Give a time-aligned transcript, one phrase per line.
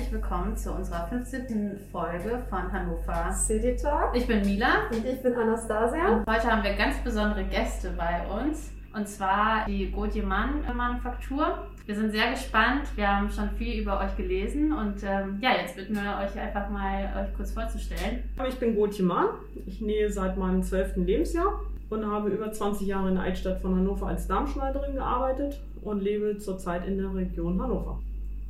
[0.00, 1.78] herzlich willkommen zu unserer 15.
[1.92, 4.16] Folge von Hannover City Talk.
[4.16, 6.16] Ich bin Mila Und ich bin Anastasia.
[6.16, 8.72] und heute haben wir ganz besondere Gäste bei uns.
[8.94, 11.68] Und zwar die Gauthier-Mann Manufaktur.
[11.84, 12.84] Wir sind sehr gespannt.
[12.96, 16.70] Wir haben schon viel über euch gelesen und ähm, ja, jetzt bitten wir euch einfach
[16.70, 18.24] mal, euch kurz vorzustellen.
[18.48, 19.28] Ich bin Gotje Mahn.
[19.66, 20.96] Ich nähe seit meinem 12.
[20.96, 26.00] Lebensjahr und habe über 20 Jahre in der Altstadt von Hannover als Darmschneiderin gearbeitet und
[26.02, 28.00] lebe zurzeit in der Region Hannover.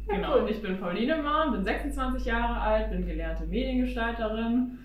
[0.09, 4.79] Genau, und ich bin Pauline Mahn, bin 26 Jahre alt, bin gelernte Mediengestalterin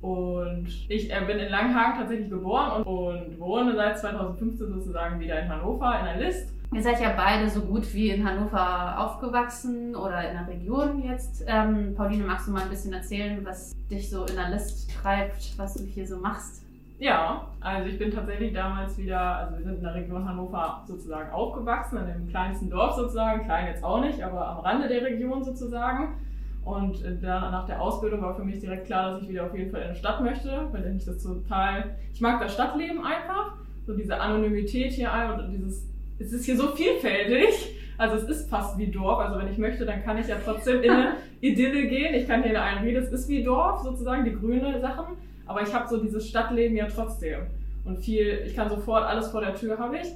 [0.00, 5.40] und ich äh, bin in Langhagen tatsächlich geboren und, und wohne seit 2015 sozusagen wieder
[5.40, 6.52] in Hannover in der List.
[6.72, 11.44] Ihr seid ja beide so gut wie in Hannover aufgewachsen oder in der Region jetzt.
[11.46, 15.58] Ähm, Pauline, magst du mal ein bisschen erzählen, was dich so in der List treibt,
[15.58, 16.62] was du hier so machst?
[17.00, 21.30] Ja, also ich bin tatsächlich damals wieder, also wir sind in der Region Hannover sozusagen
[21.30, 25.42] aufgewachsen, in dem kleinsten Dorf sozusagen, klein jetzt auch nicht, aber am Rande der Region
[25.42, 26.16] sozusagen.
[26.62, 29.56] Und äh, dann nach der Ausbildung war für mich direkt klar, dass ich wieder auf
[29.56, 33.54] jeden Fall in die Stadt möchte, weil ich das total, ich mag das Stadtleben einfach,
[33.86, 37.76] so diese Anonymität hier und dieses, es ist hier so vielfältig.
[37.96, 39.20] Also es ist fast wie Dorf.
[39.20, 42.14] Also wenn ich möchte, dann kann ich ja trotzdem in eine Idylle gehen.
[42.14, 45.16] Ich kann hier in einen Ried, es ist wie Dorf sozusagen, die grüne Sachen.
[45.50, 47.40] Aber ich habe so dieses Stadtleben ja trotzdem.
[47.84, 50.06] Und viel, ich kann sofort alles vor der Tür habe ich.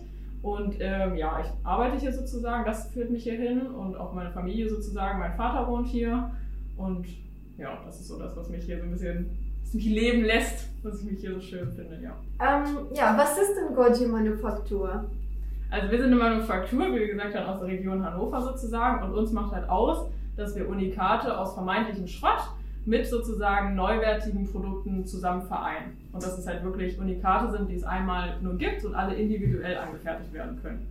[0.42, 4.30] Und ähm, ja, ich arbeite hier sozusagen, das führt mich hier hin und auch meine
[4.30, 5.18] Familie sozusagen.
[5.18, 6.30] Mein Vater wohnt hier.
[6.76, 7.06] Und
[7.58, 9.28] ja, das ist so das, was mich hier so ein bisschen,
[9.64, 12.14] was mich leben lässt, was ich mich hier so schön finde, ja.
[12.40, 15.04] Ähm, ja, was ist denn Goji Manufaktur?
[15.68, 19.02] Also wir sind eine Manufaktur, wie gesagt aus der Region Hannover sozusagen.
[19.02, 22.50] Und uns macht halt aus, dass wir Unikate aus vermeintlichem Schrott
[22.86, 25.96] mit sozusagen neuwertigen Produkten zusammen vereinen.
[26.12, 29.76] Und dass es halt wirklich Unikate sind, die es einmal nur gibt und alle individuell
[29.76, 30.86] angefertigt werden können.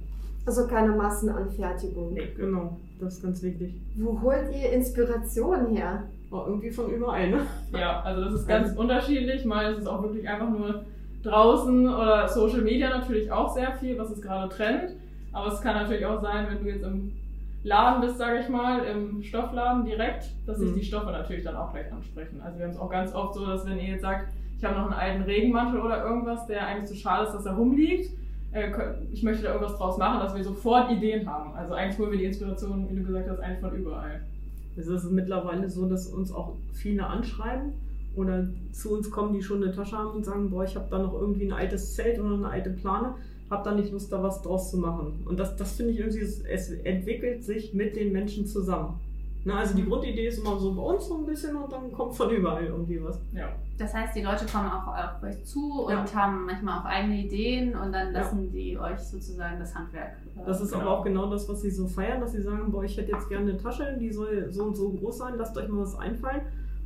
[0.45, 2.13] Also keine Massenanfertigung.
[2.13, 2.27] Nee.
[2.35, 3.75] Genau, das ist ganz wichtig.
[3.95, 6.03] Wo holt ihr Inspiration her?
[6.29, 7.41] War irgendwie von überall, ne?
[7.71, 9.45] Ja, also das ist ganz unterschiedlich.
[9.45, 10.83] Mal ist es auch wirklich einfach nur
[11.23, 14.95] draußen oder Social Media natürlich auch sehr viel, was es gerade trennt.
[15.31, 17.13] Aber es kann natürlich auch sein, wenn du jetzt im
[17.63, 20.75] Laden bist, sage ich mal, im Stoffladen direkt, dass sich Mhm.
[20.75, 22.41] die Stoffe natürlich dann auch gleich ansprechen.
[22.41, 24.75] Also wir haben es auch ganz oft so, dass wenn ihr jetzt sagt, ich habe
[24.75, 28.11] noch einen alten Regenmantel oder irgendwas, der eigentlich zu schade ist, dass er rumliegt,
[28.51, 28.69] äh,
[29.11, 31.53] ich möchte da irgendwas draus machen, dass wir sofort Ideen haben.
[31.55, 34.21] Also eigentlich holen wir die Inspiration, wie du gesagt hast, eigentlich von überall.
[34.75, 37.73] Es ist mittlerweile so, dass uns auch viele anschreiben
[38.15, 40.99] oder zu uns kommen, die schon eine Tasche haben und sagen, boah, ich habe da
[40.99, 43.15] noch irgendwie ein altes Zelt oder eine alte Plane,
[43.53, 45.23] habe da nicht Lust, da was draus zu machen.
[45.25, 48.99] Und das, das finde ich irgendwie, es, entwickelt sich mit den Menschen zusammen.
[49.45, 52.15] Na, also die Grundidee ist immer so bei uns so ein bisschen und dann kommt
[52.15, 53.19] von überall irgendwie was.
[53.33, 53.49] Ja.
[53.77, 56.05] Das heißt, die Leute kommen auch auf euch zu und Ja.
[56.13, 58.21] haben manchmal auch eigene Ideen und dann Ja.
[58.21, 60.13] lassen die euch sozusagen das Handwerk.
[60.37, 60.83] äh, Das ist Genau.
[60.83, 63.27] aber auch genau das, was sie so feiern, dass sie sagen, boah, ich hätte jetzt
[63.27, 66.41] gerne eine Tasche, die soll so und so groß sein, lasst euch mal was einfallen.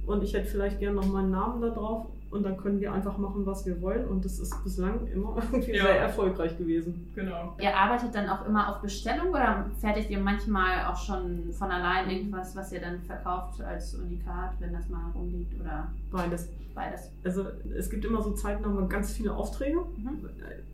[0.08, 3.18] Und ich hätte vielleicht gerne noch meinen Namen da drauf und dann können wir einfach
[3.18, 4.06] machen, was wir wollen.
[4.08, 5.84] Und das ist bislang immer irgendwie Ja.
[5.84, 7.10] sehr erfolgreich gewesen.
[7.16, 7.56] Genau.
[7.60, 12.10] Ihr arbeitet dann auch immer auf Bestellung oder fertigt ihr manchmal auch schon von allein
[12.10, 16.50] irgendwas, was ihr dann verkauft als Unikat, wenn das mal rumliegt oder Beides.
[16.76, 17.12] beides?
[17.24, 17.46] Also
[17.78, 19.78] es gibt immer so Zeiten, da haben wir ganz viele Aufträge.
[19.98, 20.20] Mhm.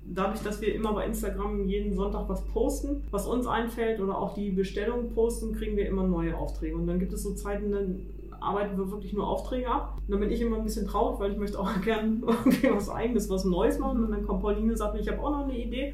[0.05, 4.33] Dadurch, dass wir immer bei Instagram jeden Sonntag was posten, was uns einfällt oder auch
[4.33, 6.75] die Bestellungen posten, kriegen wir immer neue Aufträge.
[6.75, 8.01] Und dann gibt es so Zeiten, dann
[8.43, 9.97] arbeiten wir wirklich nur Aufträge ab.
[9.97, 12.89] Und dann bin ich immer ein bisschen traurig, weil ich möchte auch gerne irgendwie was
[12.89, 14.03] Eigenes, was Neues machen.
[14.03, 15.93] Und dann kommt Pauline und sagt mir, ich habe auch noch eine Idee.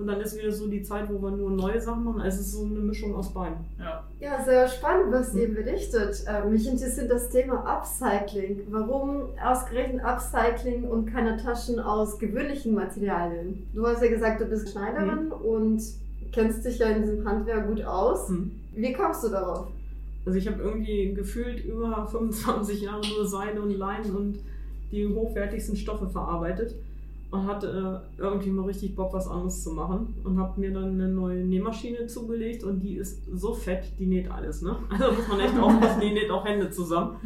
[0.00, 2.22] Und dann ist wieder so die Zeit, wo wir nur neue Sachen machen.
[2.22, 3.58] Also es ist so eine Mischung aus beiden.
[3.78, 4.02] Ja.
[4.18, 6.24] Ja, sehr spannend, was ihr berichtet.
[6.26, 8.62] Äh, mich interessiert das Thema Upcycling.
[8.70, 13.68] Warum ausgerechnet Upcycling und keine Taschen aus gewöhnlichen Materialien?
[13.74, 15.82] Du hast ja gesagt, du bist Schneiderin und
[16.32, 18.30] kennst dich ja in diesem Handwerk gut aus.
[18.30, 18.52] Hm.
[18.74, 19.66] Wie kommst du darauf?
[20.24, 24.38] Also ich habe irgendwie gefühlt über 25 Jahre nur Seide und Leinen und
[24.92, 26.74] die hochwertigsten Stoffe verarbeitet
[27.30, 30.94] und hatte äh, irgendwie mal richtig Bock, was anderes zu machen und habe mir dann
[30.94, 34.76] eine neue Nähmaschine zugelegt und die ist so fett, die näht alles, ne?
[34.90, 37.16] Also muss man echt aufpassen, die näht auch Hände zusammen.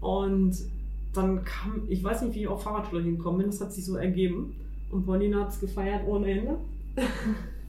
[0.00, 0.56] Und
[1.14, 3.96] dann kam, ich weiß nicht, wie ich auf Fahrradschläge gekommen bin, das hat sich so
[3.96, 4.54] ergeben
[4.90, 6.56] und Paulina hat es gefeiert ohne Ende.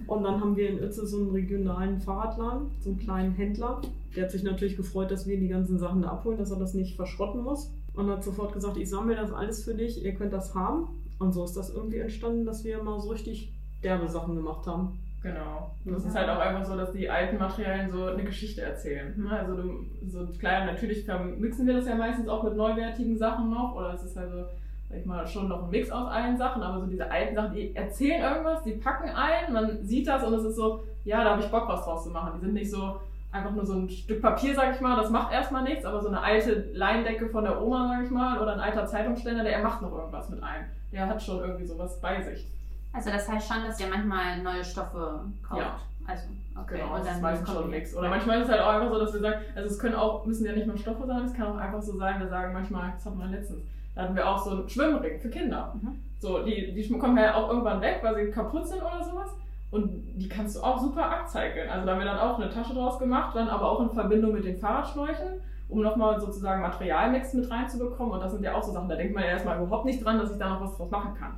[0.07, 3.81] Und dann haben wir in Uetze so einen regionalen Fahrradladen, so einen kleinen Händler.
[4.15, 6.73] Der hat sich natürlich gefreut, dass wir die ganzen Sachen da abholen, dass er das
[6.73, 7.73] nicht verschrotten muss.
[7.93, 10.87] Und hat sofort gesagt, ich sammle das alles für dich, ihr könnt das haben.
[11.19, 13.53] Und so ist das irgendwie entstanden, dass wir mal so richtig
[13.83, 14.97] derbe Sachen gemacht haben.
[15.21, 15.75] Genau.
[15.85, 19.13] Und es ist halt auch einfach so, dass die alten Materialien so eine Geschichte erzählen.
[19.17, 19.29] ne?
[19.29, 23.75] Also du, so klar, natürlich vermixen wir das ja meistens auch mit neuwertigen Sachen noch.
[23.75, 24.45] Oder es ist halt so,
[24.91, 27.53] sag ich mal, schon noch ein Mix aus allen Sachen, aber so diese alten Sachen,
[27.53, 31.31] die erzählen irgendwas, die packen ein, man sieht das und es ist so, ja, da
[31.31, 32.33] habe ich Bock, was draus zu machen.
[32.35, 32.99] Die sind nicht so,
[33.31, 36.09] einfach nur so ein Stück Papier, sag ich mal, das macht erstmal nichts, aber so
[36.09, 39.81] eine alte Leinendecke von der Oma, sag ich mal, oder ein alter Zeitungsständer, der macht
[39.81, 40.65] noch irgendwas mit einem.
[40.91, 42.45] Der hat schon irgendwie sowas bei sich.
[42.93, 45.61] Also das heißt schon, dass ihr manchmal neue Stoffe kauft.
[45.61, 45.79] Ja.
[46.05, 46.27] Also,
[46.59, 46.79] okay.
[46.79, 47.95] Genau, und das dann ist meistens schon nichts.
[47.95, 50.25] Oder manchmal ist es halt auch einfach so, dass wir sagen, also es können auch,
[50.25, 52.91] müssen ja nicht nur Stoffe sein, es kann auch einfach so sein, wir sagen manchmal,
[52.91, 53.61] das hatten wir letztens,
[53.95, 55.75] da hatten wir auch so einen Schwimmring für Kinder.
[55.81, 55.99] Mhm.
[56.19, 59.29] So, die, die kommen ja auch irgendwann weg, weil sie kaputt sind oder sowas.
[59.71, 61.69] Und die kannst du auch super upcyclen.
[61.69, 64.33] Also da haben wir dann auch eine Tasche draus gemacht, dann aber auch in Verbindung
[64.33, 65.39] mit den Fahrradschläuchen,
[65.69, 68.13] um nochmal sozusagen Materialmix mit reinzubekommen.
[68.13, 70.19] Und das sind ja auch so Sachen, da denkt man ja erstmal überhaupt nicht dran,
[70.19, 71.33] dass ich da noch was draus machen kann.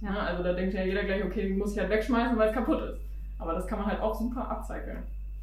[0.00, 0.14] Ja.
[0.14, 2.54] Ja, also da denkt ja jeder gleich, okay, die muss ich halt wegschmeißen, weil es
[2.54, 3.00] kaputt ist.
[3.38, 5.02] Aber das kann man halt auch super upcyclen.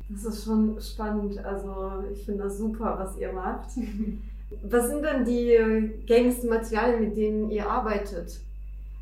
[0.10, 1.44] Das ist schon spannend.
[1.44, 3.70] Also ich finde das super, was ihr macht.
[4.64, 8.40] Was sind denn die gängigsten Materialien, mit denen ihr arbeitet?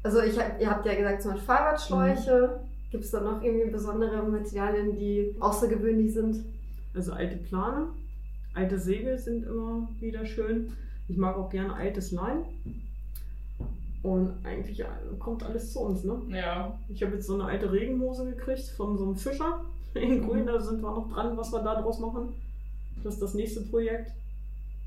[0.03, 2.59] Also ich hab, ihr habt ja gesagt, zum Beispiel Fahrradschläuche.
[2.91, 6.45] Gibt es da noch irgendwie besondere Materialien, die außergewöhnlich sind?
[6.93, 7.87] Also alte Plane,
[8.53, 10.73] alte Segel sind immer wieder schön.
[11.07, 12.45] Ich mag auch gerne altes Leim.
[14.03, 14.85] Und eigentlich äh,
[15.17, 16.21] kommt alles zu uns, ne?
[16.29, 19.63] Ja, Ich habe jetzt so eine alte Regenhose gekriegt von so einem Fischer
[19.95, 20.45] in Grün.
[20.45, 22.33] Da sind wir noch dran, was wir da draus machen.
[23.03, 24.11] Das ist das nächste Projekt.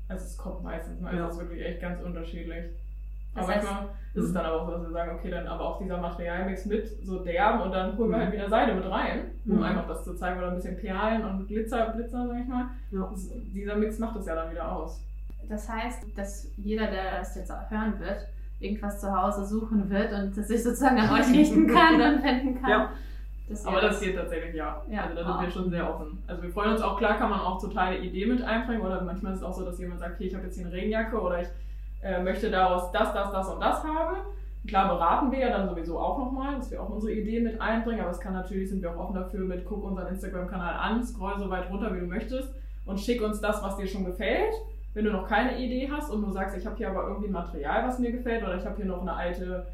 [0.09, 1.03] Also es kommt meistens.
[1.03, 1.27] Also Ja.
[1.27, 2.65] es ist wirklich echt ganz unterschiedlich.
[3.35, 5.45] Das Aber heißt- manchmal ist es dann aber auch so, dass wir sagen, okay, dann
[5.47, 8.89] aber auch dieser Materialmix mit so derben und dann holen wir halt wieder Seide mit
[8.89, 9.63] rein, um Mhm.
[9.63, 12.65] einfach das zu zeigen oder ein bisschen Perlen und Glitzer, Blitzer, sag ich mal.
[12.91, 13.07] Ja.
[13.11, 14.99] Das, dieser Mix macht es ja dann wieder aus.
[15.49, 18.25] Das heißt, dass jeder, der das jetzt hören wird,
[18.59, 22.59] irgendwas zu Hause suchen wird und das sich sozusagen an euch richten kann und wenden
[22.59, 22.69] kann.
[22.71, 22.89] Ja.
[23.49, 24.81] Ihr Aber das geht tatsächlich ja.
[24.89, 25.03] Ja.
[25.03, 25.41] Also da sind Ah.
[25.41, 26.21] wir schon sehr offen.
[26.27, 29.33] Also wir freuen uns auch, klar kann man auch totale Idee mit einbringen oder manchmal
[29.33, 31.41] ist es auch so, dass jemand sagt, okay, ich habe jetzt hier eine Regenjacke oder
[31.41, 31.47] ich
[32.01, 34.17] äh, möchte daraus das, das, das und das haben.
[34.67, 38.01] Klar beraten wir ja dann sowieso auch nochmal, dass wir auch unsere Ideen mit einbringen,
[38.01, 41.39] aber es kann natürlich, sind wir auch offen dafür mit, guck unseren Instagram-Kanal an, scroll
[41.39, 42.53] so weit runter, wie du möchtest
[42.85, 44.53] und schick uns das, was dir schon gefällt.
[44.93, 47.31] Wenn du noch keine Idee hast und du sagst, ich habe hier aber irgendwie ein
[47.33, 49.67] Material, was mir gefällt oder ich habe hier noch eine alte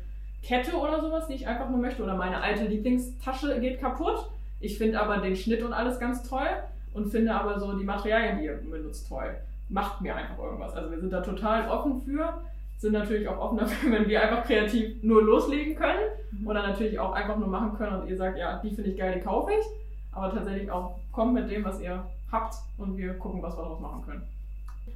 [0.43, 4.29] Kette oder sowas, die ich einfach nur möchte oder meine alte Lieblingstasche geht kaputt.
[4.59, 6.47] Ich finde aber den Schnitt und alles ganz toll
[6.93, 9.35] und finde aber so die Materialien, die ihr benutzt, toll.
[9.69, 10.73] Macht mir einfach irgendwas.
[10.73, 12.41] Also wir sind da total offen für,
[12.77, 16.01] sind natürlich auch offen dafür, wenn wir einfach kreativ nur loslegen können
[16.45, 19.15] oder natürlich auch einfach nur machen können und ihr sagt, ja, die finde ich geil,
[19.15, 19.65] die kaufe ich.
[20.11, 23.79] Aber tatsächlich auch kommt mit dem, was ihr habt und wir gucken, was wir daraus
[23.79, 24.23] machen können.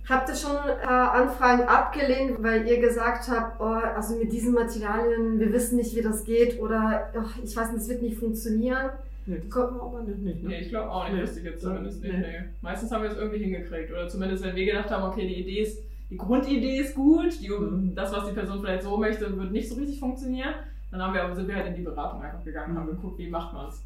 [0.10, 5.38] Habt ihr schon äh, Anfragen abgelehnt, weil ihr gesagt habt, oh, also mit diesen Materialien,
[5.40, 8.90] wir wissen nicht, wie das geht oder ach, ich weiß nicht, es wird nicht funktionieren?
[9.26, 10.50] Nee, das kommt aber nicht, nicht ne?
[10.50, 11.22] Nee, ich glaube auch nicht, Nee.
[11.24, 12.14] wüsste ich jetzt zumindest nicht.
[12.14, 12.20] nee.
[12.20, 12.46] Nee.
[12.62, 13.92] Meistens haben wir es irgendwie hingekriegt.
[13.92, 17.50] Oder zumindest, wenn wir gedacht haben, okay, die Idee ist, die Grundidee ist gut, die,
[17.50, 17.94] Mhm.
[17.94, 20.54] das, was die Person vielleicht so möchte, wird nicht so richtig funktionieren.
[20.92, 22.96] Dann haben wir, aber sind wir halt in die Beratung einfach gegangen und haben Mhm.
[22.96, 23.82] geguckt, wie macht man es.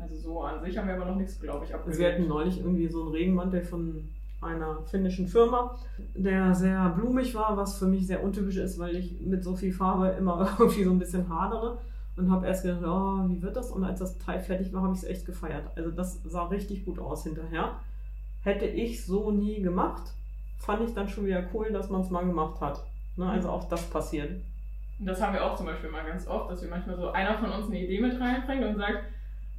[0.00, 2.00] Also so an sich haben wir aber noch nichts, glaube ich, Also abgelehnt.
[2.00, 4.08] wir hatten neulich irgendwie so einen Regenmantel von
[4.42, 5.76] einer finnischen Firma,
[6.14, 9.72] der sehr blumig war, was für mich sehr untypisch ist, weil ich mit so viel
[9.72, 11.78] Farbe immer irgendwie so ein bisschen hadere.
[12.14, 13.70] Und habe erst gedacht, oh, wie wird das?
[13.70, 15.64] Und als das Teil fertig war, habe ich es echt gefeiert.
[15.76, 17.76] Also das sah richtig gut aus hinterher.
[18.42, 20.12] Hätte ich so nie gemacht,
[20.58, 22.84] fand ich dann schon wieder cool, dass man es mal gemacht hat.
[23.16, 23.26] Ne?
[23.26, 24.42] Also auch das passiert.
[24.98, 27.50] Das haben wir auch zum Beispiel mal ganz oft, dass wir manchmal so einer von
[27.50, 29.04] uns eine Idee mit reinbringt und sagt,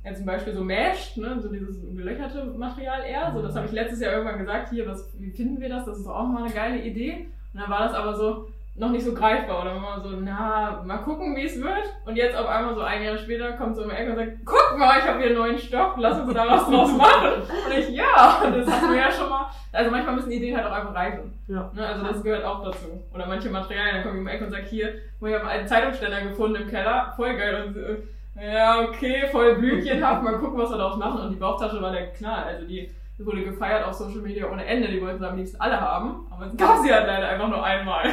[0.04, 3.32] ja, zum Beispiel so Mesh, ne, so dieses gelöcherte Material eher.
[3.34, 5.86] So, das habe ich letztes Jahr irgendwann gesagt, hier, was, wie finden wir das?
[5.86, 7.28] Das ist auch mal eine geile Idee.
[7.54, 9.62] Und dann war das aber so noch nicht so greifbar.
[9.62, 11.94] Oder immer so, na, mal gucken, wie es wird.
[12.06, 14.32] Und jetzt auf einmal so ein Jahr später kommt so um die Ecke und sagt,
[14.44, 17.42] guck mal, ich habe hier einen neuen Stoff, lass uns da was draus machen.
[17.66, 19.48] Und ich, ja, das hatten wir ja schon mal.
[19.72, 21.34] Also manchmal müssen Ideen halt auch einfach reifen.
[21.48, 21.72] Ja.
[21.74, 22.88] Ne, also das gehört auch dazu.
[23.14, 25.68] Oder manche Materialien, dann komme ich um die Ecke und sage, hier, ich habe einen
[25.68, 27.66] Zeitungsständer gefunden im Keller, voll geil.
[27.68, 27.98] Und äh,
[28.42, 31.22] ja, okay, voll blümchenhaft, mal gucken, was wir daraus machen.
[31.22, 32.44] Und die Bauchtasche war der Knall.
[32.46, 34.88] Also die wurde gefeiert auf Social Media ohne Ende.
[34.90, 36.28] Die wollten sie am liebsten alle haben.
[36.32, 38.06] Aber es gab sie halt leider einfach nur einmal.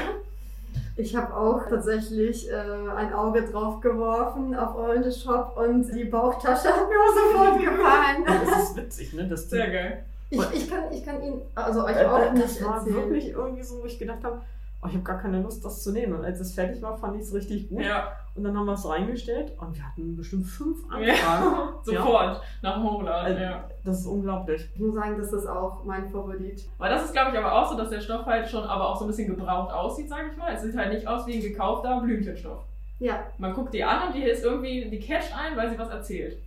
[0.97, 2.55] Ich habe auch tatsächlich äh,
[2.97, 8.25] ein Auge drauf geworfen auf euren Shop und die Bauchtasche hat mir auch sofort gefallen.
[8.47, 9.27] Das ist witzig, ne?
[9.27, 10.05] Das Sehr geil.
[10.29, 12.95] Ich, ich, kann, ich kann Ihnen, also euch Äh, auch äh, nicht das war erzählen.
[12.97, 14.41] wirklich irgendwie so, wo ich gedacht habe,
[14.83, 16.15] oh, ich habe gar keine Lust, das zu nehmen.
[16.15, 17.83] Und als es fertig war, fand ich es richtig gut.
[17.83, 21.07] Ja, Und dann haben wir es reingestellt und wir hatten bestimmt fünf Anfragen.
[21.07, 21.75] ja.
[21.83, 23.27] sofort nach dem Hochladen.
[23.33, 23.65] Also, Ja.
[23.85, 24.69] Das ist unglaublich.
[24.75, 26.69] Ich muss sagen, das ist auch mein Favorit.
[26.79, 28.97] Aber das ist, glaube ich, aber auch so, dass der Stoff halt schon aber auch
[28.97, 30.53] so ein bisschen gebraucht aussieht, sage ich mal.
[30.55, 32.65] Es sieht halt nicht aus wie ein gekaufter Blümchenstoff.
[32.99, 35.89] Ja, Man guckt die an und die ist irgendwie, die catcht ein, weil sie was
[35.89, 36.39] erzählt.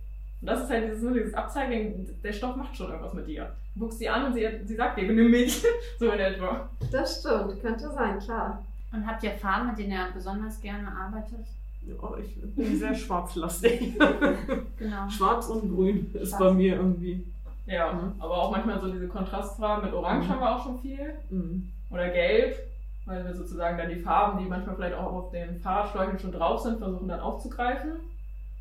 [0.44, 3.50] Und das ist halt dieses, ne, dieses Upcycling, der Stoff macht schon irgendwas mit dir.
[3.74, 5.64] Du guckst sie an und sie, sie sagt dir, nimm mich.
[5.98, 6.68] so in etwa.
[6.92, 7.62] das stimmt.
[7.62, 8.62] Könnte sein, klar.
[8.92, 11.46] Und habt ihr Farben, mit denen ihr besonders gerne arbeitet?
[11.86, 13.94] Ja, ich bin sehr schwarzlastig.
[14.78, 15.08] Genau.
[15.08, 16.40] Schwarz und grün ist Schwarz.
[16.40, 17.24] bei mir irgendwie.
[17.66, 18.12] Ja, Mhm.
[18.20, 20.30] aber auch manchmal so diese Kontrastfarben mit Orange Mhm.
[20.32, 21.14] haben wir auch schon viel.
[21.30, 21.70] Mhm.
[21.90, 22.58] Oder Gelb,
[23.06, 26.60] weil wir sozusagen dann die Farben, die manchmal vielleicht auch auf den Fahrradschläuchen schon drauf
[26.60, 27.92] sind, versuchen dann aufzugreifen.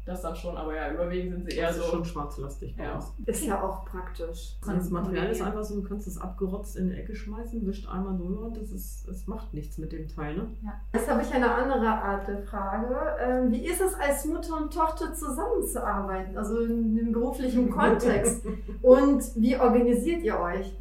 [0.06, 1.92] Das dann schon, aber ja, überwiegend sind sie eher Das ist so.
[1.92, 2.96] schon schwarzlastig bei Ja.
[2.96, 3.06] uns.
[3.26, 4.58] Ist ja auch praktisch.
[4.66, 8.18] Das Material ist einfach so, du kannst es abgerotzt in die Ecke schmeißen, wischt einmal
[8.18, 10.48] drüber und das ist, es macht nichts mit dem Teil, ne?
[10.94, 12.94] Jetzt habe ich eine andere Art der Frage.
[13.22, 18.46] Ähm, wie ist es als Mutter und Tochter zusammenzuarbeiten, also in dem beruflichen Kontext?
[18.82, 20.74] Und wie organisiert ihr euch?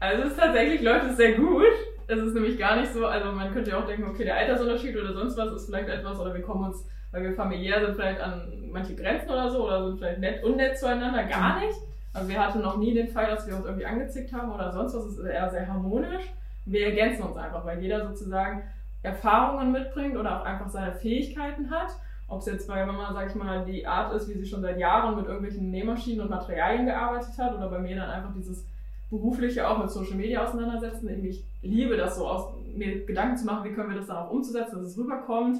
[0.00, 1.62] Also es ist tatsächlich läuft es sehr gut.
[2.08, 4.96] Es ist nämlich gar nicht so, also man könnte ja auch denken, okay, der Altersunterschied
[4.96, 6.84] oder sonst was ist vielleicht etwas oder wir kommen uns,
[7.14, 8.42] weil wir familiär sind, vielleicht an
[8.72, 11.78] manche Grenzen oder so oder sind vielleicht nett unnett zueinander, gar nicht.
[12.12, 14.94] Also wir hatten noch nie den Fall, dass wir uns irgendwie angezickt haben oder sonst
[14.94, 15.04] was.
[15.06, 16.24] Es ist eher sehr harmonisch.
[16.66, 18.62] Wir ergänzen uns einfach, weil jeder sozusagen
[19.02, 21.90] Erfahrungen mitbringt oder auch einfach seine Fähigkeiten hat.
[22.26, 24.78] Ob es jetzt bei Mama, sag ich mal, die Art ist, wie sie schon seit
[24.78, 28.66] Jahren mit irgendwelchen Nähmaschinen und Materialien gearbeitet hat oder bei mir dann einfach dieses
[29.10, 31.08] berufliche auch mit Social Media auseinandersetzen.
[31.24, 34.30] Ich liebe das so, aus, mir Gedanken zu machen, wie können wir das dann auch
[34.30, 35.58] umzusetzen, dass es rüberkommt.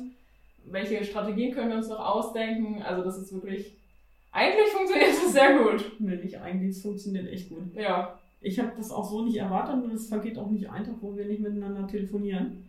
[0.66, 2.83] Welche Strategien können wir uns noch ausdenken?
[2.83, 3.76] Also das ist wirklich,
[4.33, 5.92] eigentlich funktioniert es sehr gut.
[5.99, 7.75] Nee, nicht eigentlich, es funktioniert echt gut.
[7.75, 10.97] Ja, Ich habe das auch so nicht erwartet und es vergeht auch nicht ein Tag,
[11.00, 12.64] wo wir nicht miteinander telefonieren.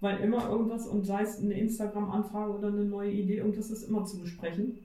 [0.00, 4.04] Weil immer irgendwas, und sei es eine Instagram-Anfrage oder eine neue Idee, irgendwas ist immer
[4.04, 4.78] zu besprechen.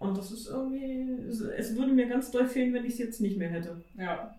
[0.00, 3.20] Und das ist irgendwie, es- es würde mir ganz doll fehlen, wenn ich es jetzt
[3.20, 3.80] nicht mehr hätte.
[3.96, 4.34] ja.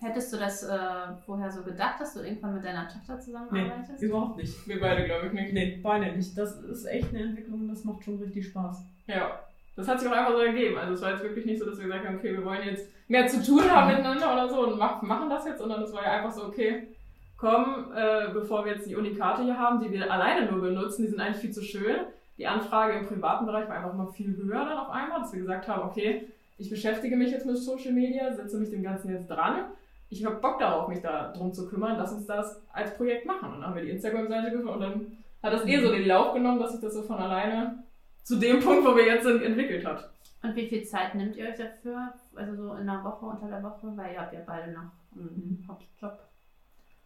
[0.00, 0.76] Hättest du das äh,
[1.24, 4.02] vorher so gedacht, dass du irgendwann mit deiner Tochter Nee, zusammenarbeitest?
[4.02, 4.68] überhaupt nicht.
[4.68, 5.52] Wir beide, glaube ich, nicht.
[5.54, 6.36] Nee, beide nicht.
[6.36, 8.84] Das ist echt eine Entwicklung, das macht schon richtig Spaß.
[9.06, 9.40] Ja.
[9.76, 10.76] Das hat sich auch einfach so ergeben.
[10.78, 12.86] Also es war jetzt wirklich nicht so, dass wir gesagt haben, okay, wir wollen jetzt
[13.08, 16.04] mehr zu tun haben miteinander oder so und mach, machen das jetzt, sondern es war
[16.04, 16.88] ja einfach so, okay,
[17.36, 21.08] komm, äh, bevor wir jetzt die Unikate hier haben, die wir alleine nur benutzen, die
[21.08, 21.96] sind eigentlich viel zu schön.
[22.38, 25.40] Die Anfrage im privaten Bereich war einfach mal viel höher dann auf einmal, dass wir
[25.40, 29.28] gesagt haben, okay, ich beschäftige mich jetzt mit Social Media, setze mich dem Ganzen jetzt
[29.28, 29.64] dran.
[30.14, 33.52] Ich habe Bock darauf, mich da drum zu kümmern, lass uns das als Projekt machen.
[33.52, 36.34] Und dann haben wir die Instagram-Seite gefunden und dann hat das eh so den Lauf
[36.34, 37.82] genommen, dass sich das so von alleine
[38.22, 40.08] zu dem Punkt, wo wir jetzt sind, entwickelt hat.
[40.42, 42.12] Und wie viel Zeit nehmt ihr euch dafür?
[42.34, 43.92] Also so in der Woche, unter der Woche?
[43.96, 46.18] Weil ihr habt ja beide noch einen Hauptjob.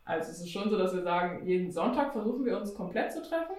[0.05, 3.23] Also es ist schon so, dass wir sagen, jeden Sonntag versuchen wir uns komplett zu
[3.23, 3.57] treffen,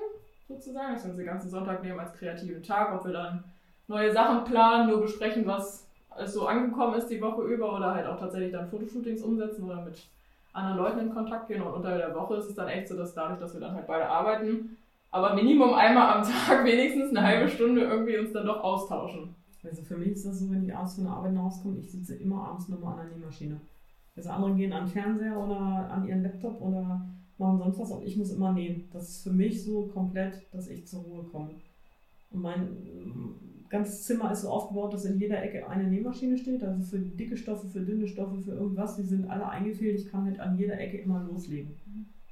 [0.48, 0.94] sozusagen.
[0.94, 3.44] Dass wir uns den ganzen Sonntag nehmen als kreativen Tag, ob wir dann
[3.88, 5.89] neue Sachen planen, nur besprechen, was
[6.26, 10.08] so angekommen ist die Woche über oder halt auch tatsächlich dann Fotoshootings umsetzen oder mit
[10.54, 11.62] anderen Leuten in Kontakt gehen.
[11.62, 13.88] Und unter der Woche ist es dann echt so, dass dadurch, dass wir dann halt
[13.88, 14.78] beide arbeiten,
[15.12, 19.36] aber Minimum einmal am Tag wenigstens eine halbe Stunde irgendwie uns dann doch austauschen.
[19.64, 21.80] Also für mich ist das so, wenn ich abends von der Arbeit nach Hause komme,
[21.80, 23.60] ich sitze immer abends nochmal an der Nähmaschine.
[24.16, 25.58] Also andere gehen an den Fernseher oder
[25.92, 27.02] an ihren Laptop oder
[27.38, 28.90] machen sonst was, aber ich muss immer nähen.
[28.92, 31.50] Das ist für mich so komplett, dass ich zur Ruhe komme.
[32.32, 32.68] Und mein
[33.70, 36.64] ganzes Zimmer ist so aufgebaut, dass in jeder Ecke eine Nähmaschine steht.
[36.64, 38.96] Also für dicke Stoffe, für dünne Stoffe, für irgendwas.
[38.96, 40.00] Die sind alle eingefehlt.
[40.00, 41.76] Ich kann halt an jeder Ecke immer loslegen.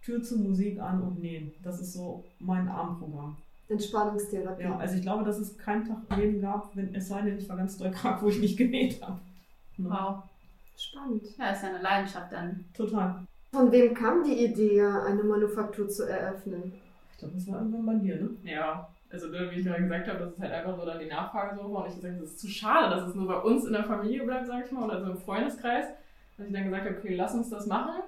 [0.04, 1.52] Tür zu Musik an und nähen.
[1.64, 3.38] Das ist so mein Abendprogramm.
[3.70, 4.64] Entspannungstherapie.
[4.64, 7.38] Ja, also ich glaube, dass es keinen Tag im Leben gab, wenn es sei denn,
[7.38, 9.20] ich war ganz doll krank, wo ich nicht genäht habe.
[9.78, 9.90] Ne?
[9.90, 10.24] Wow.
[10.78, 11.24] Spannend.
[11.38, 12.64] Ja, ist ja eine Leidenschaft dann.
[12.74, 13.26] Total.
[13.52, 16.74] Von wem kam die Idee, eine Manufaktur zu eröffnen?
[17.12, 18.30] Ich glaube, das war irgendwann bei dir, ne?
[18.44, 21.06] Ja, also ne, wie ich gerade gesagt habe, das ist halt einfach so dann die
[21.06, 21.62] Nachfrage so.
[21.62, 24.24] Und ich gesagt, das ist zu schade, dass es nur bei uns in der Familie
[24.24, 25.88] bleibt, sag ich mal, oder so im Freundeskreis.
[26.38, 28.04] Dass ich dann gesagt habe, okay, lass uns das machen.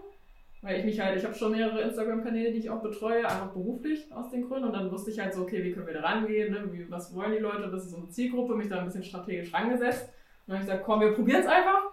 [0.61, 4.11] Weil ich mich halt, ich habe schon mehrere Instagram-Kanäle, die ich auch betreue, einfach beruflich
[4.11, 4.67] aus den Gründen.
[4.67, 6.69] Und dann wusste ich halt so, okay, wie können wir da rangehen, ne?
[6.71, 10.09] wie, was wollen die Leute, was ist unsere Zielgruppe, mich da ein bisschen strategisch rangesetzt.
[10.47, 11.83] Und dann habe ich gesagt, komm, wir probieren es einfach.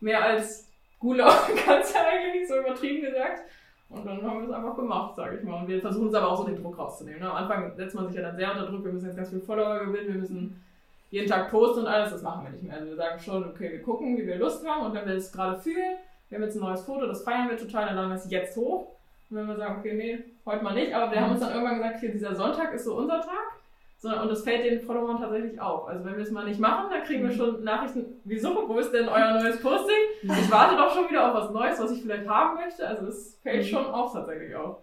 [0.00, 1.28] Mehr als Gula
[1.64, 3.42] kannst du eigentlich so übertrieben gesagt.
[3.90, 5.62] Und dann haben wir es einfach gemacht, sage ich mal.
[5.62, 7.20] Und wir versuchen es aber auch so den Druck rauszunehmen.
[7.20, 7.30] Ne?
[7.30, 9.40] Am Anfang setzt man sich ja dann sehr unter Druck, wir müssen jetzt ganz viel
[9.40, 10.62] Follower gewinnen, wir müssen
[11.10, 12.74] jeden Tag posten und alles, das machen wir nicht mehr.
[12.74, 15.32] Also wir sagen schon, okay, wir gucken, wie wir Lust haben und wenn wir es
[15.32, 15.96] gerade fühlen,
[16.28, 18.56] wir haben jetzt ein neues Foto, das feiern wir total, dann laden wir es jetzt
[18.56, 18.88] hoch.
[19.30, 21.76] Und wenn wir sagen, okay, nee, heute mal nicht, aber wir haben uns dann irgendwann
[21.76, 23.57] gesagt, hier, dieser Sonntag ist so unser Tag.
[24.00, 25.88] So, und das fällt den Followern tatsächlich auf.
[25.88, 28.92] Also wenn wir es mal nicht machen, dann kriegen wir schon Nachrichten, wieso, wo ist
[28.92, 29.96] denn euer neues Posting?
[30.22, 32.86] Ich warte doch schon wieder auf was Neues, was ich vielleicht haben möchte.
[32.86, 34.76] Also das fällt schon auf tatsächlich auf.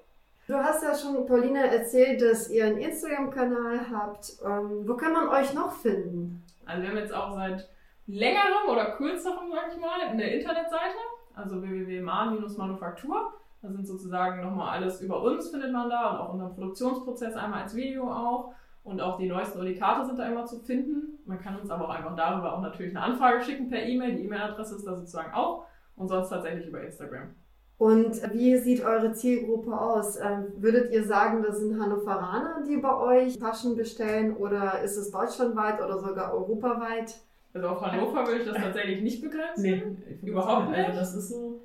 [0.48, 4.34] Du hast ja schon, Paulina, erzählt, dass ihr einen Instagram-Kanal habt.
[4.46, 6.44] Ähm, wo kann man euch noch finden?
[6.66, 7.70] Also wir haben jetzt auch seit
[8.08, 10.98] längerem oder kürzerem, sag ich mal, eine Internetseite,
[11.34, 13.34] also www.man-manufaktur.
[13.62, 17.64] Da sind sozusagen nochmal alles über uns findet man da und auch unseren Produktionsprozess einmal
[17.64, 18.54] als Video auch.
[18.86, 21.20] Und auch die neuesten Unikate sind da immer zu finden.
[21.26, 24.16] Man kann uns aber auch einfach darüber auch natürlich eine Anfrage schicken per E-Mail.
[24.16, 25.66] Die E-Mail-Adresse ist da sozusagen auch.
[25.98, 27.34] Und sonst tatsächlich über Instagram.
[27.78, 30.18] Und wie sieht eure Zielgruppe aus?
[30.18, 35.12] Ähm, würdet ihr sagen, das sind Hannoveraner, die bei euch Taschen bestellen oder ist es
[35.12, 37.16] deutschlandweit oder sogar europaweit?
[37.54, 39.62] Also auf Hannover würde ich das tatsächlich nicht begrenzen.
[39.64, 39.84] Nee,
[40.30, 40.88] Überhaupt das, nicht?
[40.88, 41.62] Also das ist so.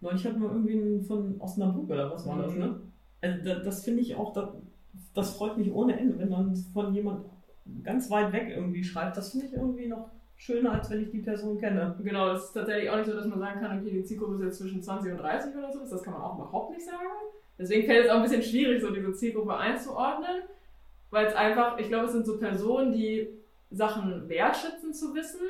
[0.00, 2.58] Neulich hatten wir irgendwie einen von Osnabrück oder was war das, Mhm.
[2.58, 2.80] ne?
[3.22, 4.48] Also das, das finde ich auch, das,
[5.14, 7.24] das freut mich ohne Ende, wenn dann von jemand
[7.82, 9.16] ganz weit weg irgendwie schreibt.
[9.16, 11.96] Das finde ich irgendwie noch schöner, als wenn ich die Person kenne.
[12.02, 14.42] Genau, das ist tatsächlich auch nicht so, dass man sagen kann, okay, die Zielgruppe ist
[14.42, 15.80] jetzt zwischen 20 und 30 oder so.
[15.88, 16.98] Das kann man auch überhaupt nicht sagen.
[17.58, 20.42] Deswegen fällt es auch ein bisschen schwierig, so diese Zielgruppe einzuordnen,
[21.10, 23.28] weil es einfach, ich glaube, es sind so Personen, die
[23.70, 25.46] Sachen wertschätzen zu wissen,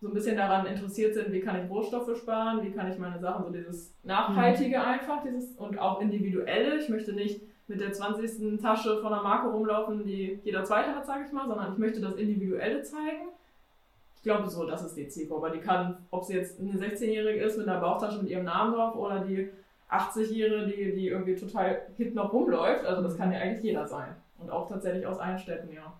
[0.00, 3.18] so ein bisschen daran interessiert sind, wie kann ich Rohstoffe sparen, wie kann ich meine
[3.18, 6.78] Sachen, so dieses Nachhaltige einfach, dieses und auch Individuelle.
[6.78, 8.60] Ich möchte nicht mit der 20.
[8.60, 12.00] Tasche von einer Marke rumlaufen, die jeder zweite hat, sage ich mal, sondern ich möchte
[12.00, 13.28] das Individuelle zeigen.
[14.16, 15.52] Ich glaube so, das ist die Zielgruppe.
[15.52, 18.96] Die kann, ob sie jetzt eine 16-Jährige ist mit einer Bauchtasche mit ihrem Namen drauf
[18.96, 19.50] oder die
[19.90, 22.84] 80-Jährige, die, die irgendwie total hip noch rumläuft.
[22.84, 24.16] Also das kann ja eigentlich jeder sein.
[24.38, 25.92] Und auch tatsächlich aus allen Städten, ja.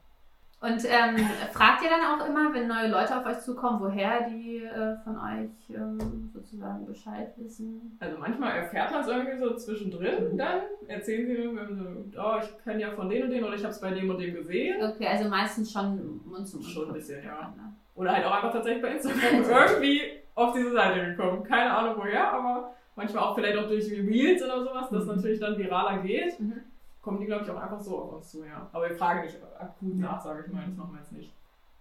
[0.60, 1.16] Und ähm,
[1.52, 5.16] fragt ihr dann auch immer, wenn neue Leute auf euch zukommen, woher die äh, von
[5.16, 7.96] euch ähm, sozusagen Bescheid wissen?
[8.00, 12.64] Also manchmal erfährt man es irgendwie so zwischendrin, dann erzählen sie mir, so, oh, ich
[12.64, 14.82] kenne ja von denen und denen oder ich habe es bei dem und dem gesehen.
[14.82, 16.68] Okay, also meistens schon Mund zu Mund.
[16.68, 17.54] Schon ein bisschen, ja.
[17.94, 20.02] Oder halt auch einfach tatsächlich bei Instagram irgendwie
[20.34, 21.44] auf diese Seite gekommen.
[21.44, 25.14] Keine Ahnung woher, aber manchmal auch vielleicht auch durch Reels oder sowas, das Mhm.
[25.14, 26.38] natürlich dann viraler geht.
[26.40, 26.62] Mhm.
[27.08, 28.68] Kommen die, glaube ich, auch einfach so auf uns zu, ja.
[28.70, 30.62] Aber wir fragen nicht akut nach, sage ich mal.
[30.66, 31.32] Das machen wir jetzt nicht.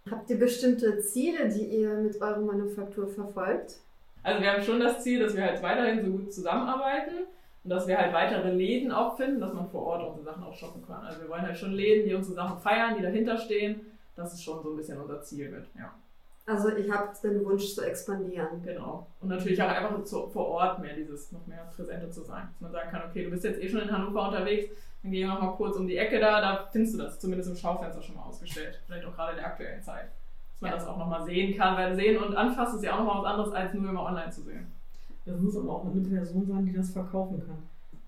[0.10, 3.76] Habt ihr bestimmte Ziele, die ihr mit eurer Manufaktur verfolgt?
[4.24, 7.26] Also wir haben schon das Ziel, dass wir halt weiterhin so gut zusammenarbeiten
[7.66, 10.54] und dass wir halt weitere Läden auch finden, dass man vor Ort unsere Sachen auch
[10.54, 11.06] shoppen kann.
[11.06, 13.82] Also wir wollen halt schon Läden, die unsere Sachen feiern, die dahinter stehen.
[14.16, 15.94] Das ist schon so ein bisschen unser Ziel mit, ja.
[16.48, 18.64] Also ihr habt den Wunsch zu expandieren.
[18.64, 19.06] Genau.
[19.22, 22.48] Und natürlich auch einfach zu, vor Ort mehr dieses, noch mehr präsenter zu sein.
[22.54, 24.70] Dass man sagen kann, okay, du bist jetzt eh schon in Hannover unterwegs,
[25.04, 27.56] dann geh noch mal kurz um die Ecke da, da findest du das zumindest im
[27.58, 28.80] Schaufenster schon mal ausgestellt.
[28.86, 30.06] Vielleicht auch gerade in der aktuellen Zeit.
[30.06, 30.78] Dass man Ja.
[30.78, 33.22] das auch noch mal sehen kann, weil sehen und anfassen ist ja auch noch mal
[33.24, 34.68] was anderes, als nur immer online zu sehen.
[35.26, 37.58] Das muss aber auch eine Person sein, die das verkaufen kann.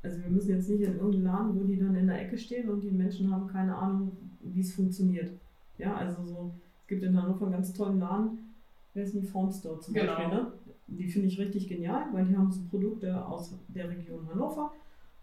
[0.02, 2.70] Also wir müssen jetzt nicht in irgendeinen Laden, wo die dann in der Ecke stehen
[2.70, 5.30] und die Menschen haben keine Ahnung, wie es funktioniert.
[5.78, 6.52] Ja, also so,
[6.90, 8.40] gibt in Hannover einen ganz tollen Laden,
[8.94, 10.16] wer ist die Phone Store zum Genau.
[10.16, 10.52] Beispiel, ne?
[10.88, 14.74] Die finde ich richtig genial, weil die haben so Produkte aus der Region Hannover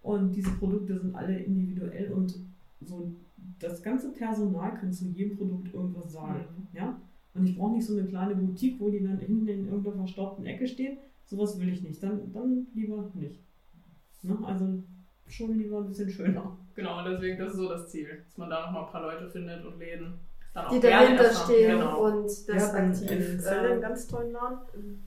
[0.03, 2.35] und diese Produkte sind alle individuell und
[2.81, 3.11] so
[3.59, 6.45] das ganze Personal kann zu jedem Produkt irgendwas sagen.
[6.73, 6.99] Ja?
[7.35, 10.47] Und ich brauche nicht so eine kleine Boutique, wo die dann hinten in irgendeiner verstaubten
[10.47, 10.99] Ecke steht.
[11.27, 12.03] Sowas will ich nicht.
[12.03, 13.41] Dann, dann lieber nicht.
[14.23, 14.39] Ne?
[14.45, 14.83] Also
[15.27, 16.57] schon lieber ein bisschen schöner.
[16.75, 19.03] Genau, und deswegen, das ist so das Ziel, dass man da noch mal ein paar
[19.03, 20.15] Leute findet und Läden.
[20.57, 22.05] Dann auch Die dahinter stehen Genau.
[22.07, 23.11] und das hatten aktiv.
[23.11, 25.05] in Celle einen äh, ganz tollen Laden.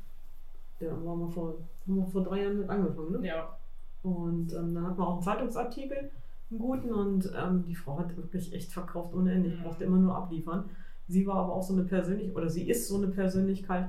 [0.80, 1.56] Der waren wir vor,
[1.88, 3.20] haben wir vor drei Jahren mit angefangen.
[3.22, 3.28] Ne?
[3.28, 3.58] Ja,
[4.04, 6.12] Und ähm, dann hatten wir auch einen Zeitungsartikel,
[6.52, 6.94] einen guten.
[6.94, 9.50] Und ähm, die Frau hat wirklich echt verkauft ohne Ende.
[9.50, 9.64] Ich Mhm.
[9.64, 10.66] brauchte immer nur abliefern.
[11.08, 13.88] Sie war aber auch so eine Persönlichkeit, oder sie ist so eine Persönlichkeit,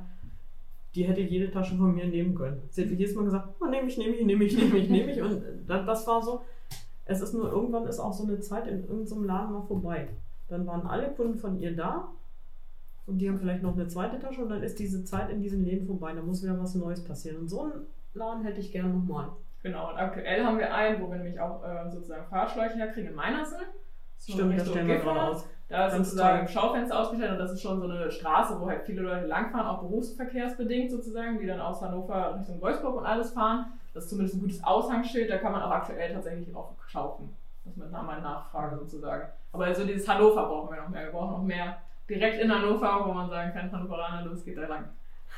[0.94, 2.62] die hätte jede Tasche von mir nehmen können.
[2.70, 5.12] Sie hat jedes Mal gesagt, oh, nehme ich, nehme ich, nehme ich, nehme ich, nehme
[5.12, 5.20] ich.
[5.22, 6.40] Und äh, das, das war so,
[7.04, 10.08] es ist nur, irgendwann ist auch so eine Zeit in irgendeinem Laden mal vorbei.
[10.50, 12.08] Dann waren alle Kunden von ihr da
[13.06, 15.64] und die haben vielleicht noch eine zweite Tasche und dann ist diese Zeit in diesen
[15.64, 16.12] Läden vorbei.
[16.12, 17.38] Da muss wieder was Neues passieren.
[17.38, 19.28] Und so einen Laden hätte ich gerne nochmal.
[19.62, 19.90] genau.
[19.90, 23.58] Und aktuell haben wir einen, wo wir nämlich auch äh, sozusagen Fahrschläuche herkriegen in Meinersen.
[24.18, 25.46] So Stimmt, das stellen wir gerade aus.
[25.68, 28.68] Da ist Ganz sozusagen im Schaufenster ausgestellt und das ist schon so eine Straße, wo
[28.68, 33.30] halt viele Leute langfahren, auch berufsverkehrsbedingt sozusagen, die dann aus Hannover Richtung Wolfsburg und alles
[33.30, 33.66] fahren.
[33.94, 37.34] Das ist zumindest ein gutes Aushangsschild, da kann man auch aktuell tatsächlich auch kaufen.
[37.70, 39.28] Das mit einer mal Nachfrage sozusagen.
[39.52, 41.04] Aber also dieses Hannover brauchen wir noch mehr.
[41.04, 41.76] Wir brauchen noch mehr
[42.08, 44.88] direkt in Hannover, wo man sagen kann, Hannoveraner, los geht da lang.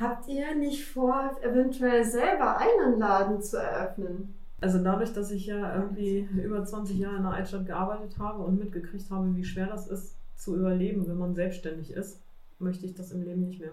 [0.01, 4.35] Habt ihr nicht vor, eventuell selber einen Laden zu eröffnen?
[4.61, 8.59] Also dadurch, dass ich ja irgendwie über 20 Jahre in der Altstadt gearbeitet habe und
[8.59, 12.23] mitgekriegt habe, wie schwer das ist zu überleben, wenn man selbstständig ist,
[12.59, 13.73] möchte ich das im Leben nicht mehr.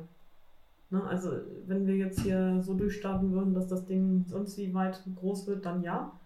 [0.90, 1.04] Ne?
[1.04, 1.32] Also
[1.68, 5.66] wenn wir jetzt hier so durchstarten würden, dass das Ding sonst wie weit groß wird,
[5.66, 6.19] dann ja.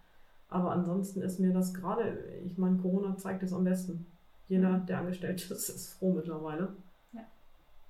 [0.54, 4.06] Aber ansonsten ist mir das gerade, ich meine, Corona zeigt es am besten.
[4.48, 6.74] Jeder, der angestellt ist, ist froh mittlerweile.
[7.12, 7.22] Ja.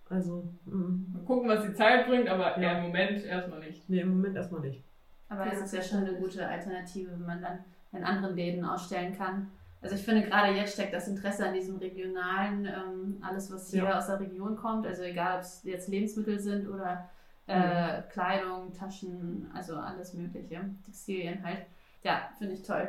[0.09, 2.73] Also, mm, Mal gucken, was die Zeit bringt, aber Ja.
[2.73, 2.77] ja.
[2.77, 3.87] im Moment erstmal nicht.
[3.89, 4.81] nee, im Moment erstmal nicht.
[5.29, 7.59] Aber es ist ja schon eine gute Alternative, wenn man dann
[7.91, 9.49] in anderen Läden ausstellen kann.
[9.81, 13.83] Also ich finde gerade jetzt steckt das Interesse an diesem regionalen, ähm, alles was hier
[13.83, 13.97] Ja.
[13.97, 17.09] aus der Region kommt, also egal ob es jetzt Lebensmittel sind oder
[17.47, 21.65] äh, Kleidung, Taschen, also alles mögliche, Textilien halt.
[22.03, 22.87] Ja, finde ich toll.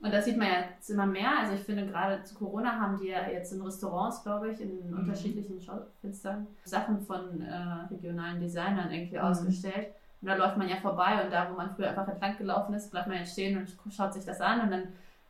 [0.00, 1.38] Und das sieht man ja jetzt immer mehr.
[1.40, 4.90] Also ich finde gerade zu Corona haben die ja jetzt in Restaurants, glaube ich, in
[4.90, 4.98] Mhm.
[4.98, 7.54] unterschiedlichen Schaufenstern Sachen von äh,
[7.90, 9.22] regionalen Designern irgendwie Mhm.
[9.24, 9.88] ausgestellt.
[10.22, 12.90] Und da läuft man ja vorbei und da, wo man früher einfach entlang gelaufen ist,
[12.90, 14.82] bleibt man jetzt stehen und schaut sich das an und dann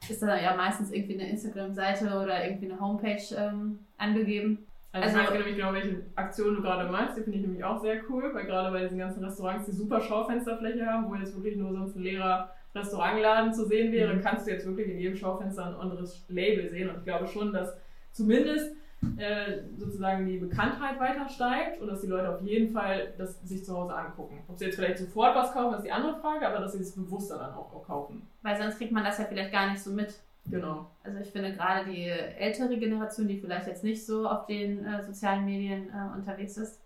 [0.09, 4.67] ist da ja meistens irgendwie eine Instagram-Seite oder irgendwie eine Homepage ähm, angegeben.
[4.93, 7.17] Also, Also- ich weiß nämlich genau, welche Aktion du gerade meinst.
[7.17, 10.01] Die finde ich nämlich auch sehr cool, weil gerade bei diesen ganzen Restaurants, die super
[10.01, 14.23] Schaufensterfläche haben, wo jetzt wirklich nur sonst ein leerer Restaurantladen zu sehen wäre, Mhm.
[14.23, 16.89] kannst du jetzt wirklich in jedem Schaufenster ein anderes Label sehen.
[16.91, 17.77] Und ich glaube schon, dass
[18.13, 18.75] zumindest
[19.17, 23.65] äh, sozusagen die Bekanntheit weiter steigt und dass die Leute auf jeden Fall das sich
[23.65, 24.43] zu Hause angucken.
[24.49, 26.97] Ob sie jetzt vielleicht sofort was kaufen, ist die andere Frage, aber dass sie es
[26.97, 28.23] bewusster dann auch, auch kaufen.
[28.43, 30.15] Weil sonst kriegt man das ja vielleicht gar nicht so mit.
[30.51, 30.91] Genau.
[31.05, 35.03] Also ich finde gerade die ältere Generation, die vielleicht jetzt nicht so auf den äh,
[35.05, 36.81] sozialen Medien äh, unterwegs ist,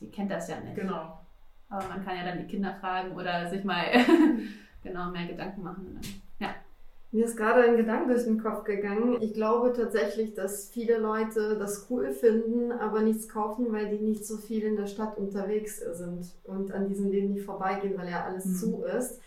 [0.00, 0.76] die kennt das ja nicht.
[0.76, 1.18] Genau.
[1.68, 3.82] Aber man kann ja dann die Kinder fragen oder sich mal
[4.82, 6.00] genau mehr Gedanken machen.
[6.38, 6.48] Ja.
[7.10, 9.16] Mir ist gerade ein Gedanke durch den Kopf gegangen.
[9.22, 14.26] Ich glaube tatsächlich, dass viele Leute das cool finden, aber nichts kaufen, weil die nicht
[14.26, 18.24] so viel in der Stadt unterwegs sind und an diesen Läden nicht vorbeigehen, weil ja
[18.24, 18.54] alles Mhm.
[18.56, 19.20] zu ist.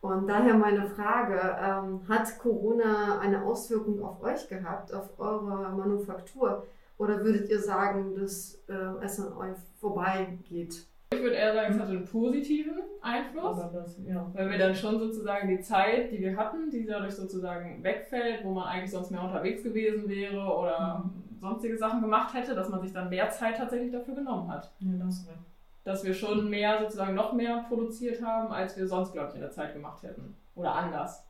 [0.00, 6.66] Und daher meine Frage, ähm, hat Corona eine Auswirkung auf euch gehabt, auf eure Manufaktur?
[6.98, 10.86] Oder würdet ihr sagen, dass äh, es an euch vorbeigeht?
[11.12, 13.58] Ich würde eher sagen, es hatte einen positiven Einfluss.
[13.72, 14.30] Das, ja.
[14.32, 18.52] Weil wir dann schon sozusagen die Zeit, die wir hatten, die dadurch sozusagen wegfällt, wo
[18.52, 22.92] man eigentlich sonst mehr unterwegs gewesen wäre oder sonstige Sachen gemacht hätte, dass man sich
[22.92, 24.72] dann mehr Zeit tatsächlich dafür genommen hat.
[24.78, 25.38] Ja, das recht.
[25.82, 29.40] Dass wir schon mehr sozusagen noch mehr produziert haben, als wir sonst, glaube ich, in
[29.40, 30.36] der Zeit gemacht hätten.
[30.54, 31.26] Oder anders.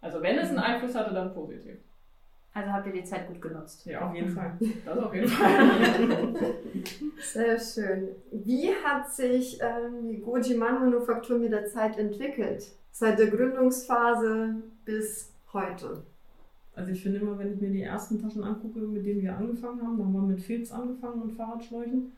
[0.00, 1.78] Also wenn es einen Einfluss hatte, dann positiv.
[2.54, 3.86] Also habt ihr die Zeit gut genutzt.
[3.86, 4.58] Ja, Auf jeden Fall.
[4.84, 6.34] Das auf jeden Fall.
[7.18, 8.08] Sehr schön.
[8.30, 12.66] Wie hat sich ähm, die Gojiman-Manufaktur mit der Zeit entwickelt?
[12.90, 16.02] Seit der Gründungsphase bis heute.
[16.74, 19.82] Also ich finde immer, wenn ich mir die ersten Taschen angucke, mit denen wir angefangen
[19.82, 22.12] haben, da haben wir mit Filz angefangen und Fahrradschläuchen.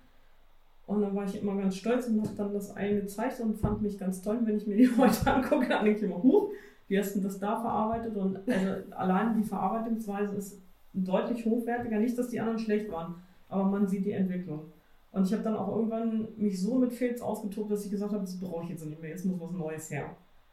[0.87, 3.83] Und dann war ich immer ganz stolz und habe dann das eine gezeigt und fand
[3.83, 4.39] mich ganz toll.
[4.43, 6.51] Wenn ich mir die heute angucke, dann denke ich immer, huch,
[6.89, 8.17] wie hast du das da verarbeitet?
[8.17, 10.61] Und also allein die Verarbeitungsweise ist
[10.93, 11.99] deutlich hochwertiger.
[11.99, 13.17] Nicht, dass die anderen schlecht waren,
[13.49, 14.73] aber man sieht die Entwicklung.
[15.13, 18.23] Und ich habe dann auch irgendwann mich so mit Filz ausgetobt, dass ich gesagt habe,
[18.23, 20.11] das brauche ich jetzt nicht mehr, jetzt muss was Neues her.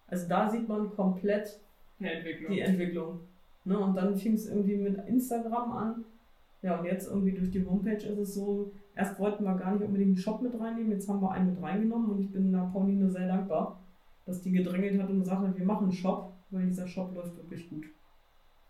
[0.07, 1.59] Also da sieht man komplett
[1.99, 2.51] Entwicklung.
[2.51, 3.19] die Entwicklung.
[3.65, 3.79] Ne?
[3.79, 6.05] Und dann fing es irgendwie mit Instagram an.
[6.61, 9.83] Ja, und jetzt irgendwie durch die Homepage ist es so, erst wollten wir gar nicht
[9.83, 12.69] unbedingt einen Shop mit reinnehmen, jetzt haben wir einen mit reingenommen und ich bin der
[12.71, 13.79] Pauline sehr dankbar,
[14.25, 17.35] dass die gedrängelt hat und gesagt hat, wir machen einen Shop, weil dieser Shop läuft
[17.37, 17.85] wirklich gut.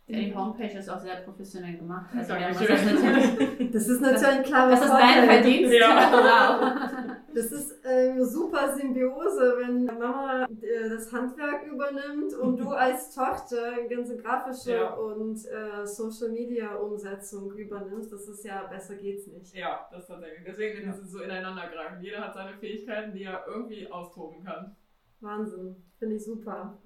[0.08, 2.10] Ja, die Homepage ist auch sehr professionell gemacht.
[2.14, 3.72] Also das natürlich.
[3.72, 5.74] Das ist natürlich ein klarer Das ist dein Verdienst.
[5.74, 6.12] Ja.
[6.12, 7.18] Wow.
[7.34, 13.88] Das ist eine super Symbiose, wenn Mama äh, das Handwerk übernimmt und du als Tochter
[13.90, 14.94] ganze grafische Ja.
[14.96, 18.12] und äh, Social Media Umsetzung übernimmst.
[18.12, 19.56] Das ist ja besser geht's nicht.
[19.56, 20.44] Ja, das tatsächlich.
[20.46, 22.02] Deswegen ist es so ineinander greifen.
[22.02, 24.76] Jeder hat seine Fähigkeiten, die er irgendwie austoben kann.
[25.22, 26.78] Wahnsinn, finde ich super.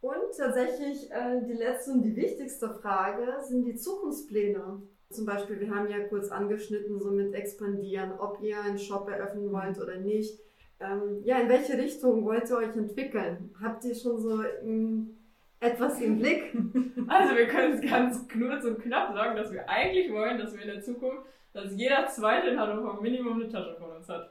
[0.00, 4.82] Und tatsächlich äh, die letzte und die wichtigste Frage sind die Zukunftspläne.
[5.10, 9.50] Zum Beispiel, wir haben ja kurz angeschnitten, so mit expandieren, ob ihr einen Shop eröffnen
[9.50, 10.38] wollt oder nicht.
[10.80, 13.52] Ähm, ja, in welche Richtung wollt ihr euch entwickeln?
[13.60, 15.16] Habt ihr schon so ähm,
[15.58, 16.54] etwas im Blick?
[17.08, 20.60] Also wir können es ganz kurz und knapp sagen, dass wir eigentlich wollen, dass wir
[20.60, 24.30] in der Zukunft, dass jeder Zweite in Hannover Minimum eine Tasche von uns hat.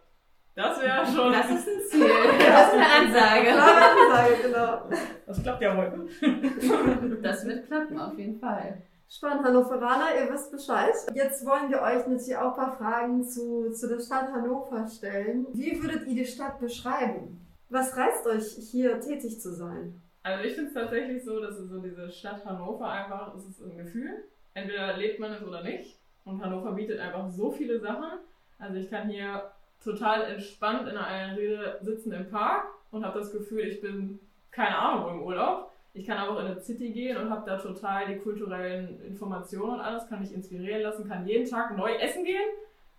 [0.57, 1.31] Das wäre schon...
[1.31, 2.07] Das ist ein Ziel.
[2.39, 3.53] Das ist eine Ansage.
[3.53, 4.89] Ansage, genau.
[5.27, 6.07] Das klappt ja heute.
[7.21, 8.81] Das wird klappen, auf jeden Fall.
[9.07, 10.95] Spannend, Hannoveraner, ihr wisst Bescheid.
[11.13, 15.45] Jetzt wollen wir euch natürlich auch ein paar Fragen zu, zu der Stadt Hannover stellen.
[15.53, 17.45] Wie würdet ihr die Stadt beschreiben?
[17.69, 20.01] Was reizt euch, hier tätig zu sein?
[20.23, 23.61] Also ich finde es tatsächlich so, dass es so diese Stadt Hannover einfach, es ist
[23.61, 24.23] ein Gefühl.
[24.55, 25.99] Entweder lebt man es oder nicht.
[26.25, 28.21] Und Hannover bietet einfach so viele Sachen.
[28.57, 29.51] Also ich kann hier
[29.87, 34.19] total entspannt in einer Rede sitzen im Park und habe das Gefühl, ich bin
[34.51, 35.71] keine Ahnung im Urlaub.
[35.93, 39.75] Ich kann aber auch in eine City gehen und habe da total die kulturellen Informationen
[39.75, 42.49] und alles, kann mich inspirieren lassen, kann jeden Tag neu essen gehen.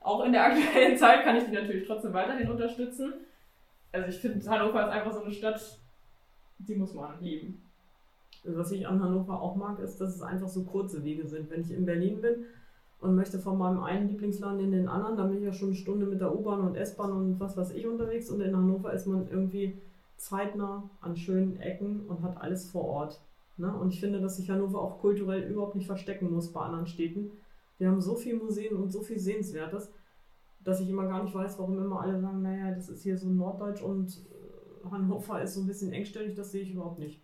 [0.01, 3.13] Auch in der aktuellen Zeit kann ich die natürlich trotzdem weiterhin unterstützen.
[3.93, 5.79] Also ich finde, Hannover ist einfach so eine Stadt,
[6.59, 7.63] die muss man lieben.
[8.45, 11.51] Was ich an Hannover auch mag, ist, dass es einfach so kurze Wege sind.
[11.51, 12.47] Wenn ich in Berlin bin
[13.01, 15.77] und möchte von meinem einen Lieblingsladen in den anderen, dann bin ich ja schon eine
[15.77, 18.29] Stunde mit der U-Bahn und S-Bahn und was weiß ich unterwegs.
[18.31, 19.79] Und in Hannover ist man irgendwie
[20.17, 23.21] zeitnah an schönen Ecken und hat alles vor Ort.
[23.57, 23.73] Ne?
[23.73, 27.31] Und ich finde, dass sich Hannover auch kulturell überhaupt nicht verstecken muss bei anderen Städten.
[27.79, 29.93] Wir haben so viele Museen und so viel Sehenswertes,
[30.65, 33.29] dass ich immer gar nicht weiß, warum immer alle sagen, naja, das ist hier so
[33.29, 37.21] Norddeutsch und äh, Hannover ist so ein bisschen engstellig, das sehe ich überhaupt nicht.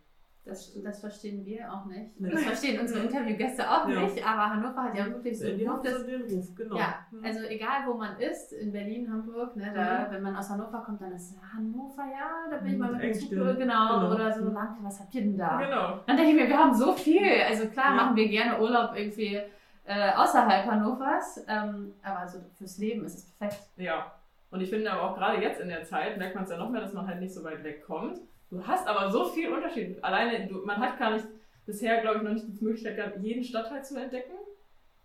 [0.47, 2.11] Das, das verstehen wir auch nicht.
[2.19, 4.03] Das verstehen unsere Interviewgäste auch Ja.
[4.03, 6.77] nicht, aber Hannover hat ja wirklich so Die ein haben gutes so den Ruf, genau.
[6.77, 7.25] Ja, Mhm.
[7.25, 11.01] also egal wo man ist, in Berlin, Hamburg, ne, da, wenn man aus Hannover kommt,
[11.01, 14.15] dann ist Hannover, ja, da bin ich mal mit dem Zug, genau, Genau.
[14.15, 15.57] oder so, lang, was habt ihr denn da?
[15.59, 16.01] Genau.
[16.07, 18.03] Dann denke ich mir, wir haben so viel, also klar Ja.
[18.05, 19.41] machen wir gerne Urlaub irgendwie
[19.87, 21.45] äh, außerhalb Hannovers.
[21.49, 23.69] Ähm, aber so fürs Leben ist es perfekt.
[23.77, 24.13] Ja.
[24.51, 26.71] Und ich finde aber auch gerade jetzt in der Zeit merkt man es ja noch
[26.71, 28.19] mehr, dass man halt nicht so weit wegkommt.
[28.55, 30.03] Du hast aber so viel Unterschied.
[30.05, 31.27] Alleine, du, man hat gar nicht,
[31.67, 34.33] bisher glaube ich noch nicht die Möglichkeit gehabt, jeden Stadtteil zu entdecken.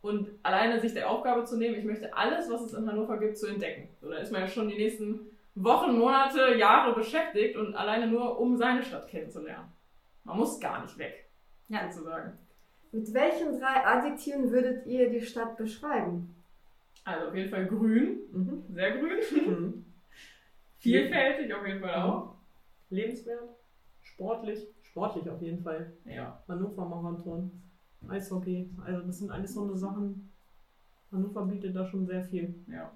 [0.02, 3.40] Und alleine sich der Aufgabe zu nehmen, ich möchte alles, was es in Hannover gibt,
[3.40, 3.90] zu entdecken.
[4.02, 5.22] So, da ist man ja schon die nächsten
[5.56, 9.68] Wochen, Monate, Jahre beschäftigt und alleine nur, um seine Stadt kennenzulernen.
[10.26, 11.28] Man muss gar nicht weg,
[11.70, 11.92] Ja.
[11.92, 12.38] sozusagen.
[12.92, 16.36] Mit welchen drei Adjektiven würdet ihr die Stadt beschreiben?
[17.04, 18.64] Also auf jeden Fall grün, Mhm.
[18.70, 19.18] sehr grün.
[19.48, 19.86] Mhm.
[20.78, 22.36] Vielfältig auf jeden Fall auch.
[22.90, 23.50] Lebenswert,
[24.02, 25.94] sportlich, sportlich auf jeden Fall.
[26.06, 26.44] Ja.
[26.48, 27.52] Hannover Marathon,
[28.08, 30.32] Eishockey, also das sind alles so eine Sachen.
[31.12, 32.56] Hannover bietet da schon sehr viel.
[32.68, 32.92] ja.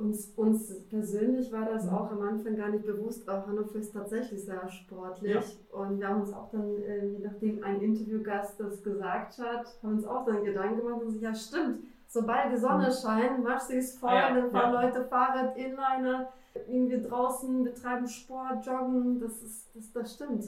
[0.00, 4.44] Uns, uns persönlich war das auch am Anfang gar nicht bewusst, aber Hannover ist tatsächlich
[4.44, 5.34] sehr sportlich.
[5.34, 5.42] Ja.
[5.76, 10.04] Und wir haben uns auch dann, äh, nachdem ein Interviewgast das gesagt hat, haben uns
[10.06, 12.92] auch dann Gedanken gemacht und so, ja stimmt, sobald die Sonne Mhm.
[12.92, 14.82] scheint, machst du es voll, ja, dann fahren ja.
[14.82, 16.32] Leute Fahrrad, Inliner,
[16.66, 20.44] irgendwie draußen, betreiben Sport, joggen, das ist, das, das stimmt.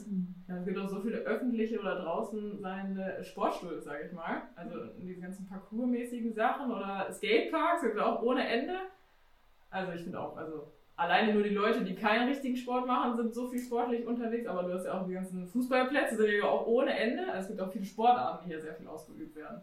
[0.47, 4.41] Ja, es gibt auch so viele öffentliche oder draußen seine Sportstühle, sage ich mal.
[4.55, 8.73] Also diese ganzen Parkourmäßigen Sachen oder Skateparks, gibt es auch ohne Ende.
[9.69, 13.33] Also ich finde auch, also alleine nur die Leute, die keinen richtigen Sport machen, sind
[13.33, 16.65] so viel sportlich unterwegs, aber du hast ja auch die ganzen Fußballplätze, sind ja auch
[16.67, 17.23] ohne Ende.
[17.31, 19.61] Also es gibt auch viele Sportarten, die hier sehr viel ausgeübt werden.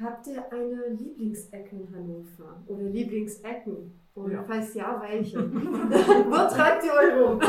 [0.00, 2.62] Habt ihr eine Lieblingsecke in Hannover?
[2.66, 4.00] Oder Lieblingsecken?
[4.14, 4.42] Und Ja.
[4.42, 5.38] falls ja, welche?
[5.54, 7.40] Wo treibt ihr euch rum?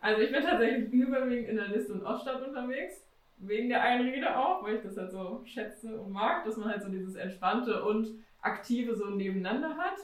[0.00, 3.02] Also ich bin tatsächlich überwiegend in der Liste und Oststadt unterwegs.
[3.38, 6.82] Wegen der Einrede auch, weil ich das halt so schätze und mag, dass man halt
[6.82, 8.08] so dieses Entspannte und
[8.40, 9.96] Aktive so nebeneinander hat.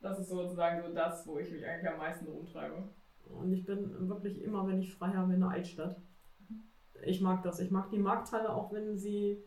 [0.00, 2.82] Das ist sozusagen so das, wo ich mich eigentlich am meisten rumtreibe.
[3.26, 5.96] Und ich bin wirklich immer, wenn ich frei habe, in der Altstadt.
[7.04, 7.60] Ich mag das.
[7.60, 9.42] Ich mag die Markthalle, auch wenn sie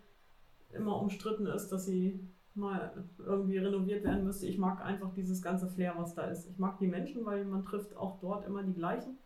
[0.74, 2.20] immer umstritten ist, dass sie
[2.56, 4.46] mal irgendwie renoviert werden müsste.
[4.46, 6.50] Ich mag einfach dieses ganze Flair, was da ist.
[6.50, 9.18] Ich mag die Menschen, weil man trifft auch dort immer die gleichen.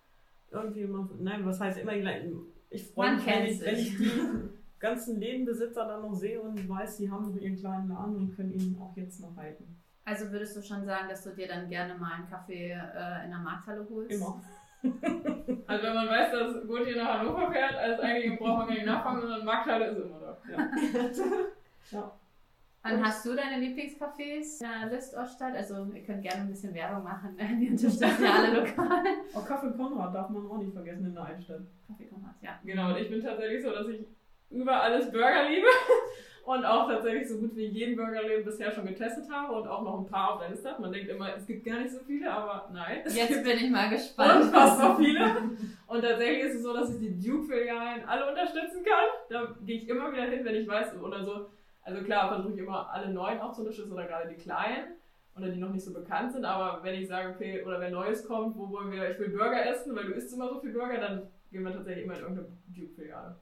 [0.49, 2.41] Irgendwie immer, nein, was heißt immer die gleichen?
[2.69, 4.12] Ich freue mich, wenn ich, wenn ich die
[4.79, 8.53] ganzen Lädenbesitzer dann noch sehe und weiß, sie haben noch ihren kleinen Laden und können
[8.53, 9.77] ihn auch jetzt noch halten.
[10.05, 13.29] Also würdest du schon sagen, dass du dir dann gerne mal einen Kaffee äh, in
[13.29, 14.12] der Markthalle holst?
[14.12, 14.41] Immer.
[15.67, 18.86] Also wenn man weiß, dass Gautier nach Hannover fährt, als eigentlich braucht man gar nicht
[18.86, 20.38] nachfragen, sondern Markthalle ist immer da.
[21.91, 22.12] Ja.
[22.84, 25.56] Dann hast du deine Lieblingscafés in der List Oststadt?
[25.56, 27.36] Also ihr könnt gerne ein bisschen Werbung machen.
[27.38, 29.04] Wir unterstützen ja alle lokal.
[29.34, 31.62] Auch Kaffee Konrad darf man auch nicht vergessen in der Altstadt.
[31.86, 32.58] Kaffee Konrad, ja.
[32.63, 34.06] Genau, und ich bin tatsächlich so, dass ich
[34.50, 35.67] über alles Burger liebe
[36.47, 39.99] und auch tatsächlich so gut wie jeden Burgerläden bisher schon getestet habe und auch noch
[39.99, 40.81] ein paar auf der Liste habe.
[40.81, 43.01] Man denkt immer, es gibt gar nicht so viele, aber nein.
[43.05, 44.45] Jetzt bin ich mal gespannt.
[44.45, 45.25] unfassbar viele.
[45.88, 49.07] Und tatsächlich ist es so, dass ich die Duke-Filialen alle unterstützen kann.
[49.29, 51.49] Da gehe ich immer wieder hin, wenn ich weiß, oder so.
[51.81, 54.95] Also klar, versuche ich immer alle neuen auch zu unterstützen oder gerade die kleinen
[55.36, 56.45] oder die noch nicht so bekannt sind.
[56.45, 59.65] Aber wenn ich sage, okay, oder wenn Neues kommt, wo wollen wir, ich will Burger
[59.65, 62.47] essen, weil du isst immer so viel Burger, dann gehen wir tatsächlich immer in irgendeine
[62.69, 63.36] Duke-Filiale.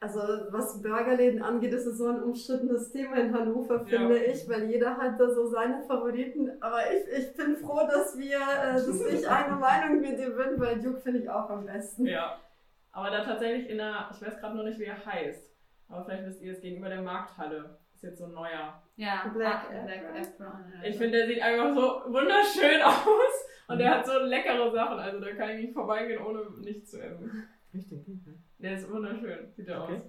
[0.00, 4.32] Also was Burgerläden angeht, ist es so ein umstrittenes Thema in Hannover, finde Ja.
[4.32, 6.50] ich, weil jeder hat da so seine Favoriten.
[6.60, 10.60] Aber ich, ich bin froh, dass wir, äh, dass ich eine Meinung mit dir bin,
[10.60, 12.06] weil Duke finde ich auch am besten.
[12.06, 12.38] Ja.
[12.92, 15.52] Aber da tatsächlich in der, ich weiß gerade noch nicht, wie er heißt,
[15.88, 17.78] aber vielleicht wisst ihr es gegenüber der Markthalle.
[17.94, 18.80] Ist jetzt so ein neuer.
[18.94, 20.72] Ja, Black ah, Black Apron.
[20.84, 24.98] Ich finde, der sieht einfach so wunderschön aus und der hat so leckere Sachen.
[25.00, 27.48] Also da kann ich nicht vorbeigehen, ohne nichts zu essen.
[27.74, 28.34] Richtig, okay.
[28.58, 29.96] Der ist wunderschön, sieht er Okay.
[29.96, 30.02] aus.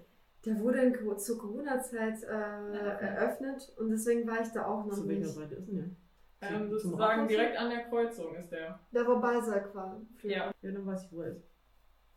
[0.46, 5.08] Der wurde in, zur Corona-Zeit äh, eröffnet und deswegen war ich da auch noch Zu
[5.08, 5.34] welcher nicht.
[5.36, 6.50] Seite ist denn der?
[6.50, 8.80] Ähm, sozusagen direkt an der Kreuzung ist der.
[8.94, 10.02] Da wo Balsack war.
[10.24, 10.52] Ja.
[10.62, 11.44] Ja, dann weiß ich, wo er ist.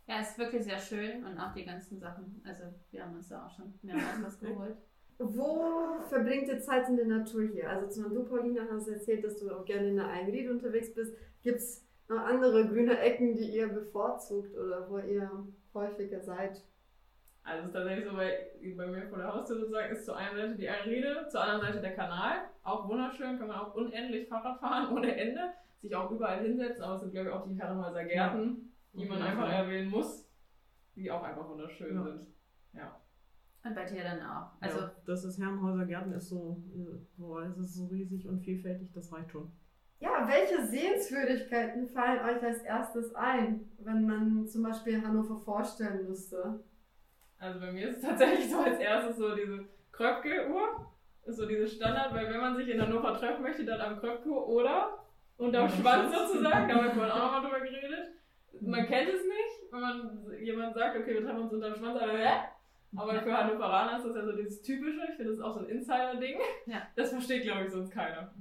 [0.07, 2.41] Ja, ist wirklich sehr schön und auch die ganzen Sachen.
[2.45, 4.77] Also wir haben uns da auch schon mehrmals was geholt.
[5.19, 7.69] Wo verbringt ihr Zeit in der Natur hier?
[7.71, 10.93] Also zum Beispiel du, Paulina, hast erzählt, dass du auch gerne in der Einried unterwegs
[10.95, 11.15] bist.
[11.43, 15.31] Gibt es noch andere grüne Ecken, die ihr bevorzugt oder wo ihr
[15.75, 16.63] häufiger seid?
[17.45, 20.37] Also es ist tatsächlich so, bei, bei mir vor der Haustür sozusagen ist zur einen
[20.37, 22.35] Seite die Einrede, zur anderen Seite der Kanal.
[22.63, 25.41] Auch wunderschön, kann man auch unendlich Fahrrad fahren, ohne Ende.
[25.81, 29.19] Sich auch überall hinsetzen, aber es sind glaube ich auch die Herrenhäuser Gärten, die man
[29.19, 29.25] Ja.
[29.27, 30.29] einfach erwähnen muss,
[30.95, 32.03] die auch einfach wunderschön Ja.
[32.05, 32.27] sind.
[32.75, 33.01] Ja.
[33.65, 34.51] Und bei dir dann auch.
[34.61, 36.63] Also ja, das ist Herrenhäuser Gärten ist so,
[37.17, 39.51] boah, es ist so riesig und vielfältig, das reicht schon.
[40.03, 46.59] Ja, welche Sehenswürdigkeiten fallen euch als erstes ein, wenn man zum Beispiel Hannover vorstellen müsste?
[47.39, 50.87] Also bei mir ist es tatsächlich so als erstes so diese Kröpke-Uhr.
[51.25, 54.29] Ist so dieses Standard, weil wenn man sich in Hannover treffen möchte, dann am Kröpke
[54.29, 55.05] oder
[55.37, 56.69] unterm Schwanz sozusagen.
[56.69, 58.09] Da haben wir vorhin auch nochmal drüber geredet.
[58.61, 62.19] Man kennt es nicht, wenn man jemand sagt, okay, wir treffen uns unterm Schwanz, aber
[62.19, 62.33] hä?
[62.97, 65.01] Aber für Hannoveraner ist das ja so dieses Typische.
[65.11, 66.41] Ich finde, das ist auch so ein Insider-Ding.
[66.67, 66.83] Ja.
[66.97, 68.33] Das versteht, glaube ich, sonst keiner.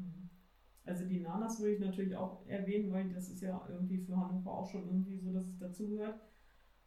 [0.85, 4.51] Also die Nanas würde ich natürlich auch erwähnen, weil das ist ja irgendwie für Hannover
[4.51, 6.19] auch schon irgendwie so, dass es dazugehört.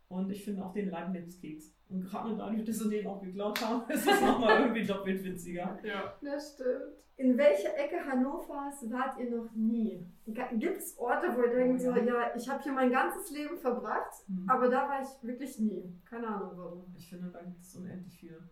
[0.08, 1.74] Und ich finde auch den Leibnizkeks.
[1.88, 5.78] Und gerade dadurch, dass sie den auch geklaut haben, ist es nochmal irgendwie doppelt witziger.
[5.84, 6.14] Ja.
[6.22, 7.04] Das stimmt.
[7.16, 10.04] In welcher Ecke Hannovers wart ihr noch nie?
[10.26, 12.02] Gibt es Orte, wo ihr denkt, so, Oh ja.
[12.04, 14.48] ja, ich habe hier mein ganzes Leben verbracht, Hm.
[14.48, 15.96] aber da war ich wirklich nie.
[16.04, 16.94] Keine Ahnung warum.
[16.96, 18.48] Ich finde, da gibt es unendlich viele.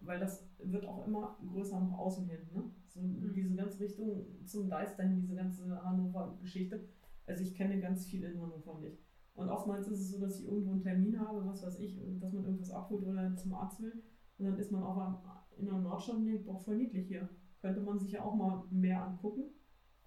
[0.00, 2.48] Weil das wird auch immer größer nach außen hin.
[2.54, 2.70] Ne?
[2.94, 6.88] So diese ganze Richtung zum Deister hin, diese ganze Hannover-Geschichte.
[7.26, 8.98] Also ich kenne ganz viel in Hannover nicht.
[9.34, 12.32] Und oftmals ist es so, dass ich irgendwo einen Termin habe, was weiß ich, dass
[12.32, 14.02] man irgendwas abholt oder zum Arzt will.
[14.38, 15.22] Und dann ist man auch
[15.56, 17.28] in der Nordstadt und denkt, boah, voll niedlich hier.
[17.60, 19.44] Könnte man sich ja auch mal mehr angucken.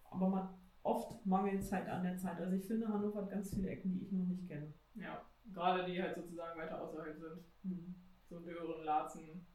[0.04, 0.50] Aber man
[0.84, 2.40] oft mangelt Zeit an der Zeit.
[2.40, 4.74] Also ich finde, Hannover hat ganz viele Ecken, die ich noch nicht kenne.
[4.96, 5.22] Ja.
[5.52, 7.40] Gerade die halt sozusagen weiter außerhalb sind.
[7.64, 7.96] Hm.
[8.30, 9.46] So Dören, Larzen,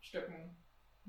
[0.00, 0.56] Stöcken.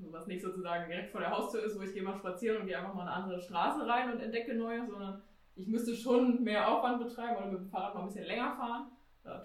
[0.00, 2.66] So was nicht sozusagen direkt vor der Haustür ist, wo ich gehe mal spazieren und
[2.66, 5.22] gehe einfach mal eine andere Straße rein und entdecke neue, sondern
[5.56, 8.92] ich müsste schon mehr Aufwand betreiben oder mit dem Fahrrad mal ein bisschen länger fahren.
[9.24, 9.44] Da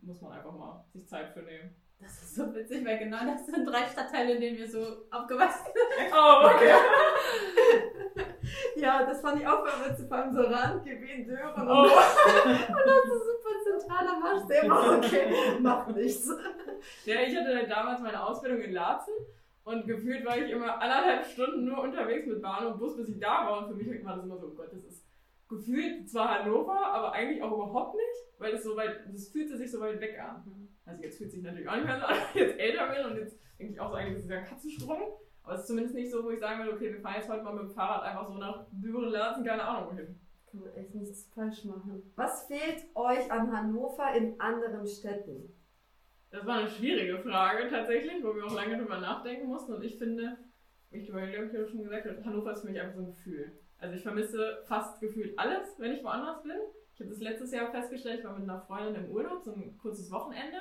[0.00, 1.74] muss man einfach mal sich Zeit für nehmen.
[1.98, 5.64] Das ist so witzig, weil genau das sind drei Stadtteile, in denen wir so aufgewachsen
[5.66, 6.12] sind.
[6.14, 6.72] Oh, okay.
[8.76, 11.82] Ja, das fand ich auch witzig, vor allem so Randgebiet, Dören Oh.
[11.82, 16.30] und, und das ist super zentraler Marsch, der immer, okay, macht nichts.
[17.04, 19.14] Ja, ich hatte damals meine Ausbildung in Laatzen
[19.66, 23.18] und gefühlt war ich immer anderthalb Stunden nur unterwegs mit Bahn und Bus, bis ich
[23.18, 23.66] da war.
[23.66, 25.04] Und für mich war das immer so, oh Gott, das ist
[25.48, 29.68] gefühlt zwar Hannover, aber eigentlich auch überhaupt nicht, weil das so weit, das fühlte sich
[29.68, 30.68] so weit weg an.
[30.84, 33.06] Also jetzt fühlt sich natürlich auch nicht mehr so an, weil ich jetzt älter bin
[33.06, 35.02] und jetzt denke ich auch so eigentlich, ist ja Katzensprung.
[35.42, 37.42] Aber es ist zumindest nicht so, wo ich sagen würde, okay, wir fahren jetzt heute
[37.42, 40.20] mal mit dem Fahrrad einfach so nach Düren, Laatzen, keine Ahnung wohin.
[40.48, 42.12] Kann man echt nichts falsch machen.
[42.14, 45.55] Was fehlt euch an Hannover in anderen Städten?
[46.36, 49.72] Das war eine schwierige Frage tatsächlich, wo wir auch lange drüber nachdenken mussten.
[49.72, 50.36] Und ich finde,
[50.90, 53.52] ich habe ja schon gesagt, Hannover ist für mich einfach so ein Gefühl.
[53.78, 56.58] Also ich vermisse fast gefühlt alles, wenn ich woanders bin.
[56.92, 59.78] Ich habe das letztes Jahr festgestellt, ich war mit einer Freundin im Urlaub, so ein
[59.78, 60.58] kurzes Wochenende.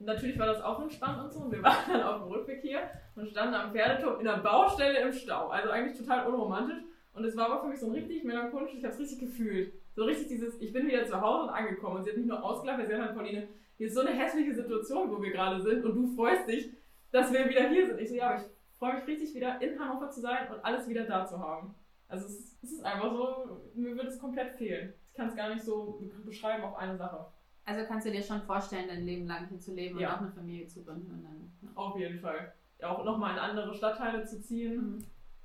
[0.00, 1.38] Und natürlich war das auch entspannt und so.
[1.38, 5.02] Und wir waren dann auf dem Rückweg hier und standen am Pferdeturm in einer Baustelle
[5.02, 5.50] im Stau.
[5.50, 6.82] Also eigentlich total unromantisch.
[7.12, 9.72] Und es war aber für mich so ein richtig melancholisch, ich habe es richtig gefühlt.
[9.94, 11.98] So richtig dieses, ich bin wieder zu Hause und angekommen.
[11.98, 13.48] Und sie hat nicht nur ausgelacht, weil sie hat halt, Pauline,
[13.80, 16.70] hier ist so eine hässliche Situation, wo wir gerade sind und du freust dich,
[17.12, 17.98] dass wir wieder hier sind.
[17.98, 18.46] Ich so, ja, aber ich
[18.78, 21.74] freue mich richtig wieder in Hannover zu sein und alles wieder da zu haben.
[22.06, 24.92] Also es ist, es ist einfach so, mir würde es komplett fehlen.
[25.06, 27.24] Ich kann es gar nicht so beschreiben auf eine Sache.
[27.64, 30.10] Also kannst du dir schon vorstellen, dein Leben lang hier zu leben Ja.
[30.10, 31.10] und auch eine Familie zu gründen.
[31.10, 31.68] Und dann, ja.
[31.74, 32.52] Auf jeden Fall.
[32.80, 34.76] Ja, auch nochmal in andere Stadtteile zu ziehen.
[34.76, 34.98] Mhm.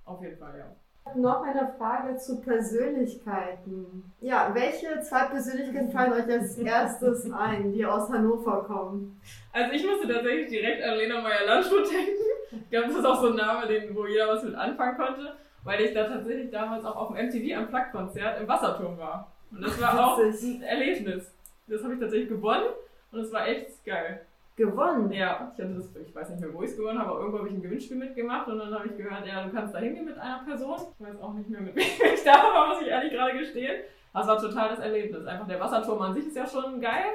[0.03, 0.75] Auf jeden Fall, ja.
[1.13, 4.11] Noch eine Frage zu Persönlichkeiten.
[4.21, 9.21] Ja, welche zwei Persönlichkeiten fallen euch als erstes ein, die aus Hannover kommen?
[9.53, 12.23] Also ich musste tatsächlich direkt an Lena Meyer-Landrut denken.
[12.51, 15.35] Ich glaube, das ist auch so ein Name, den, wo jeder was mit anfangen konnte,
[15.63, 19.31] weil ich da tatsächlich damals auch auf dem MTV am Plug-Konzert im Wasserturm war.
[19.51, 21.31] Und das war auch ein Erlebnis.
[21.67, 22.65] Das habe ich tatsächlich gewonnen
[23.11, 24.25] und es war echt geil.
[24.55, 25.11] Gewonnen.
[25.11, 27.39] Ja, ich hatte das, ich weiß nicht mehr, wo ich es gewonnen habe, aber irgendwo
[27.39, 30.05] habe ich ein Gewinnspiel mitgemacht und dann habe ich gehört, ja, du kannst da hingehen
[30.05, 30.79] mit einer Person.
[30.97, 33.83] Ich weiß auch nicht mehr, mit wem ich da war, muss ich ehrlich gerade gestehen.
[34.13, 35.25] Es war total das Erlebnis.
[35.25, 37.05] Einfach der Wasserturm an sich ist ja schon geil.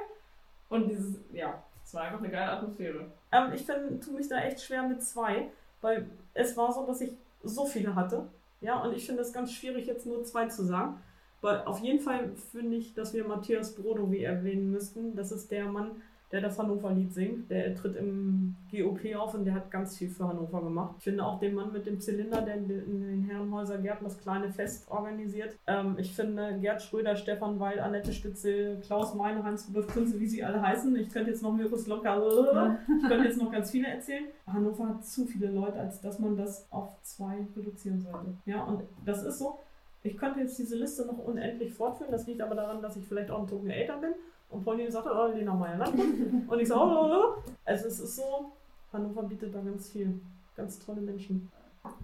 [0.68, 3.06] Und dieses, ja, es war einfach eine geile Atmosphäre.
[3.32, 5.50] Ähm, ich find, tue mich da echt schwer mit zwei,
[5.80, 8.28] weil es war so, dass ich so viele hatte.
[8.60, 11.00] Ja, und ich finde es ganz schwierig, jetzt nur zwei zu sagen.
[11.40, 15.16] Weil auf jeden Fall finde ich, dass wir Matthias Brodowy erwähnen müssten.
[15.16, 17.50] Das ist der Mann, der das Hannover-Lied singt.
[17.50, 20.94] Der tritt im GOP auf und der hat ganz viel für Hannover gemacht.
[20.98, 24.50] Ich finde auch den Mann mit dem Zylinder, der in den Herrenhäuser Gärten das kleine
[24.50, 25.56] Fest organisiert.
[25.66, 30.44] Ähm, ich finde Gerd Schröder, Stefan Weil, Annette Spitzel, Klaus Meine, Hans-Rudolf Kunze, wie sie
[30.44, 30.94] alle heißen.
[30.96, 32.10] Ich könnte jetzt noch Mirkus Locker,
[33.02, 34.26] ich könnte jetzt noch ganz viele erzählen.
[34.46, 38.34] Hannover hat zu viele Leute, als dass man das auf zwei reduzieren sollte.
[38.46, 39.58] Ja, und das ist so.
[40.02, 42.10] Ich könnte jetzt diese Liste noch unendlich fortführen.
[42.10, 44.12] Das liegt aber daran, dass ich vielleicht auch ein Token älter bin.
[44.50, 46.48] Und Pauline sagte, oh, Lena Meyer Landrut.
[46.48, 47.42] Und ich so, oh, oh, oh.
[47.64, 48.52] Also es ist so,
[48.92, 50.20] Hannover bietet da ganz viel.
[50.56, 51.50] Ganz tolle Menschen.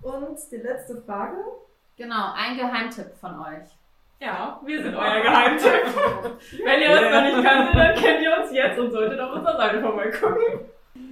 [0.03, 1.37] Und die letzte Frage.
[1.97, 3.69] Genau, ein Geheimtipp von euch.
[4.21, 5.71] Ja, wir sind euer Geheimtipp.
[6.65, 9.57] Wenn ihr uns noch nicht kanntet, dann kennt ihr uns jetzt und solltet auf unserer
[9.57, 10.61] Seite vorbeigucken.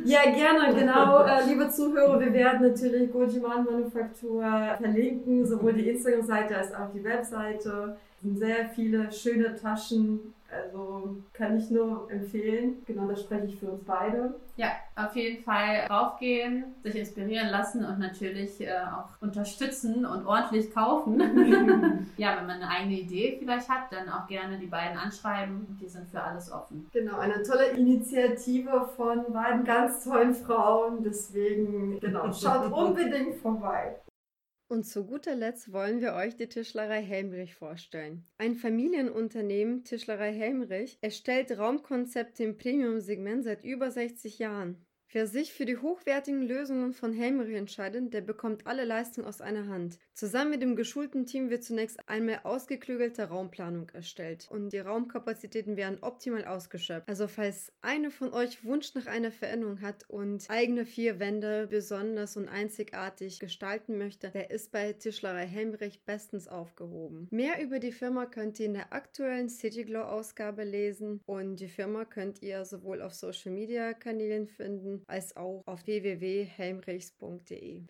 [0.05, 1.25] Ja, gerne, genau.
[1.25, 4.43] Äh, liebe Zuhörer, wir werden natürlich Gojiman Manufaktur
[4.79, 7.97] verlinken, sowohl die Instagram-Seite als auch die Webseite.
[8.17, 12.83] Es sind sehr viele schöne Taschen, Also kann ich nur empfehlen.
[12.87, 14.35] Genau, das spreche ich für uns beide.
[14.57, 20.73] Ja, auf jeden Fall raufgehen, sich inspirieren lassen und natürlich äh, auch unterstützen und ordentlich
[20.73, 21.19] kaufen.
[22.17, 25.77] ja, wenn man eine eigene Idee vielleicht hat, dann auch gerne die beiden anschreiben.
[25.81, 26.89] Die sind für alles offen.
[26.93, 31.03] Genau, eine tolle Initiative von beiden ganz tollen Frauen.
[31.03, 33.97] Deswegen, genau, schaut unbedingt vorbei.
[34.67, 38.27] Und zu guter Letzt wollen wir euch die Tischlerei Helmrich vorstellen.
[38.39, 44.87] Ein Familienunternehmen, Tischlerei Helmrich, erstellt Raumkonzepte im Premium-Segment seit über 60 Jahren.
[45.15, 49.69] Wer sich für die hochwertigen Lösungen von Helmerich entscheidet, der bekommt alle Leistung aus einer
[49.69, 50.01] Hand.
[50.13, 55.99] Zusammen mit dem geschulten Team wird zunächst einmal ausgeklügelte Raumplanung erstellt und die Raumkapazitäten werden
[56.01, 57.09] optimal ausgeschöpft.
[57.09, 62.37] Also falls eine von euch Wunsch nach einer Veränderung hat und eigene vier Wände besonders
[62.37, 67.29] und einzigartig gestalten möchte, der ist bei Tischlerei Helmrich bestens aufgehoben.
[67.31, 72.05] Mehr über die Firma könnt ihr in der aktuellen Cityglow Ausgabe lesen und die Firma
[72.05, 77.83] könnt ihr sowohl auf Social Media Kanälen finden als auch auf www.helmrichs.de.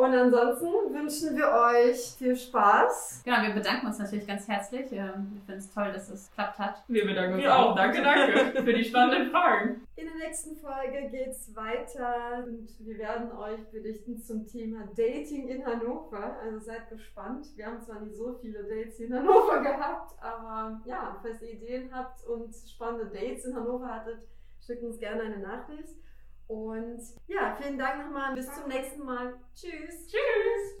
[0.00, 3.22] Und ansonsten wünschen wir euch viel Spaß.
[3.24, 4.92] Genau, wir bedanken uns natürlich ganz herzlich.
[4.92, 6.84] Ähm, wir finden es toll, dass es geklappt hat.
[6.86, 7.56] Wir bedanken uns Ja.
[7.56, 7.74] auch.
[7.74, 9.80] Danke, danke für die spannenden Fragen.
[9.96, 15.66] In der nächsten Folge geht's weiter und wir werden euch berichten zum Thema Dating in
[15.66, 16.36] Hannover.
[16.44, 17.48] Also seid gespannt.
[17.56, 21.92] Wir haben zwar nicht so viele Dates in Hannover gehabt, aber ja, falls ihr Ideen
[21.92, 24.20] habt und spannende Dates in Hannover hattet,
[24.64, 25.96] schickt uns gerne eine Nachricht.
[26.48, 28.34] Und ja, vielen Dank nochmal.
[28.34, 29.34] Bis zum nächsten Mal.
[29.54, 30.06] Tschüss.
[30.06, 30.76] Tschüss.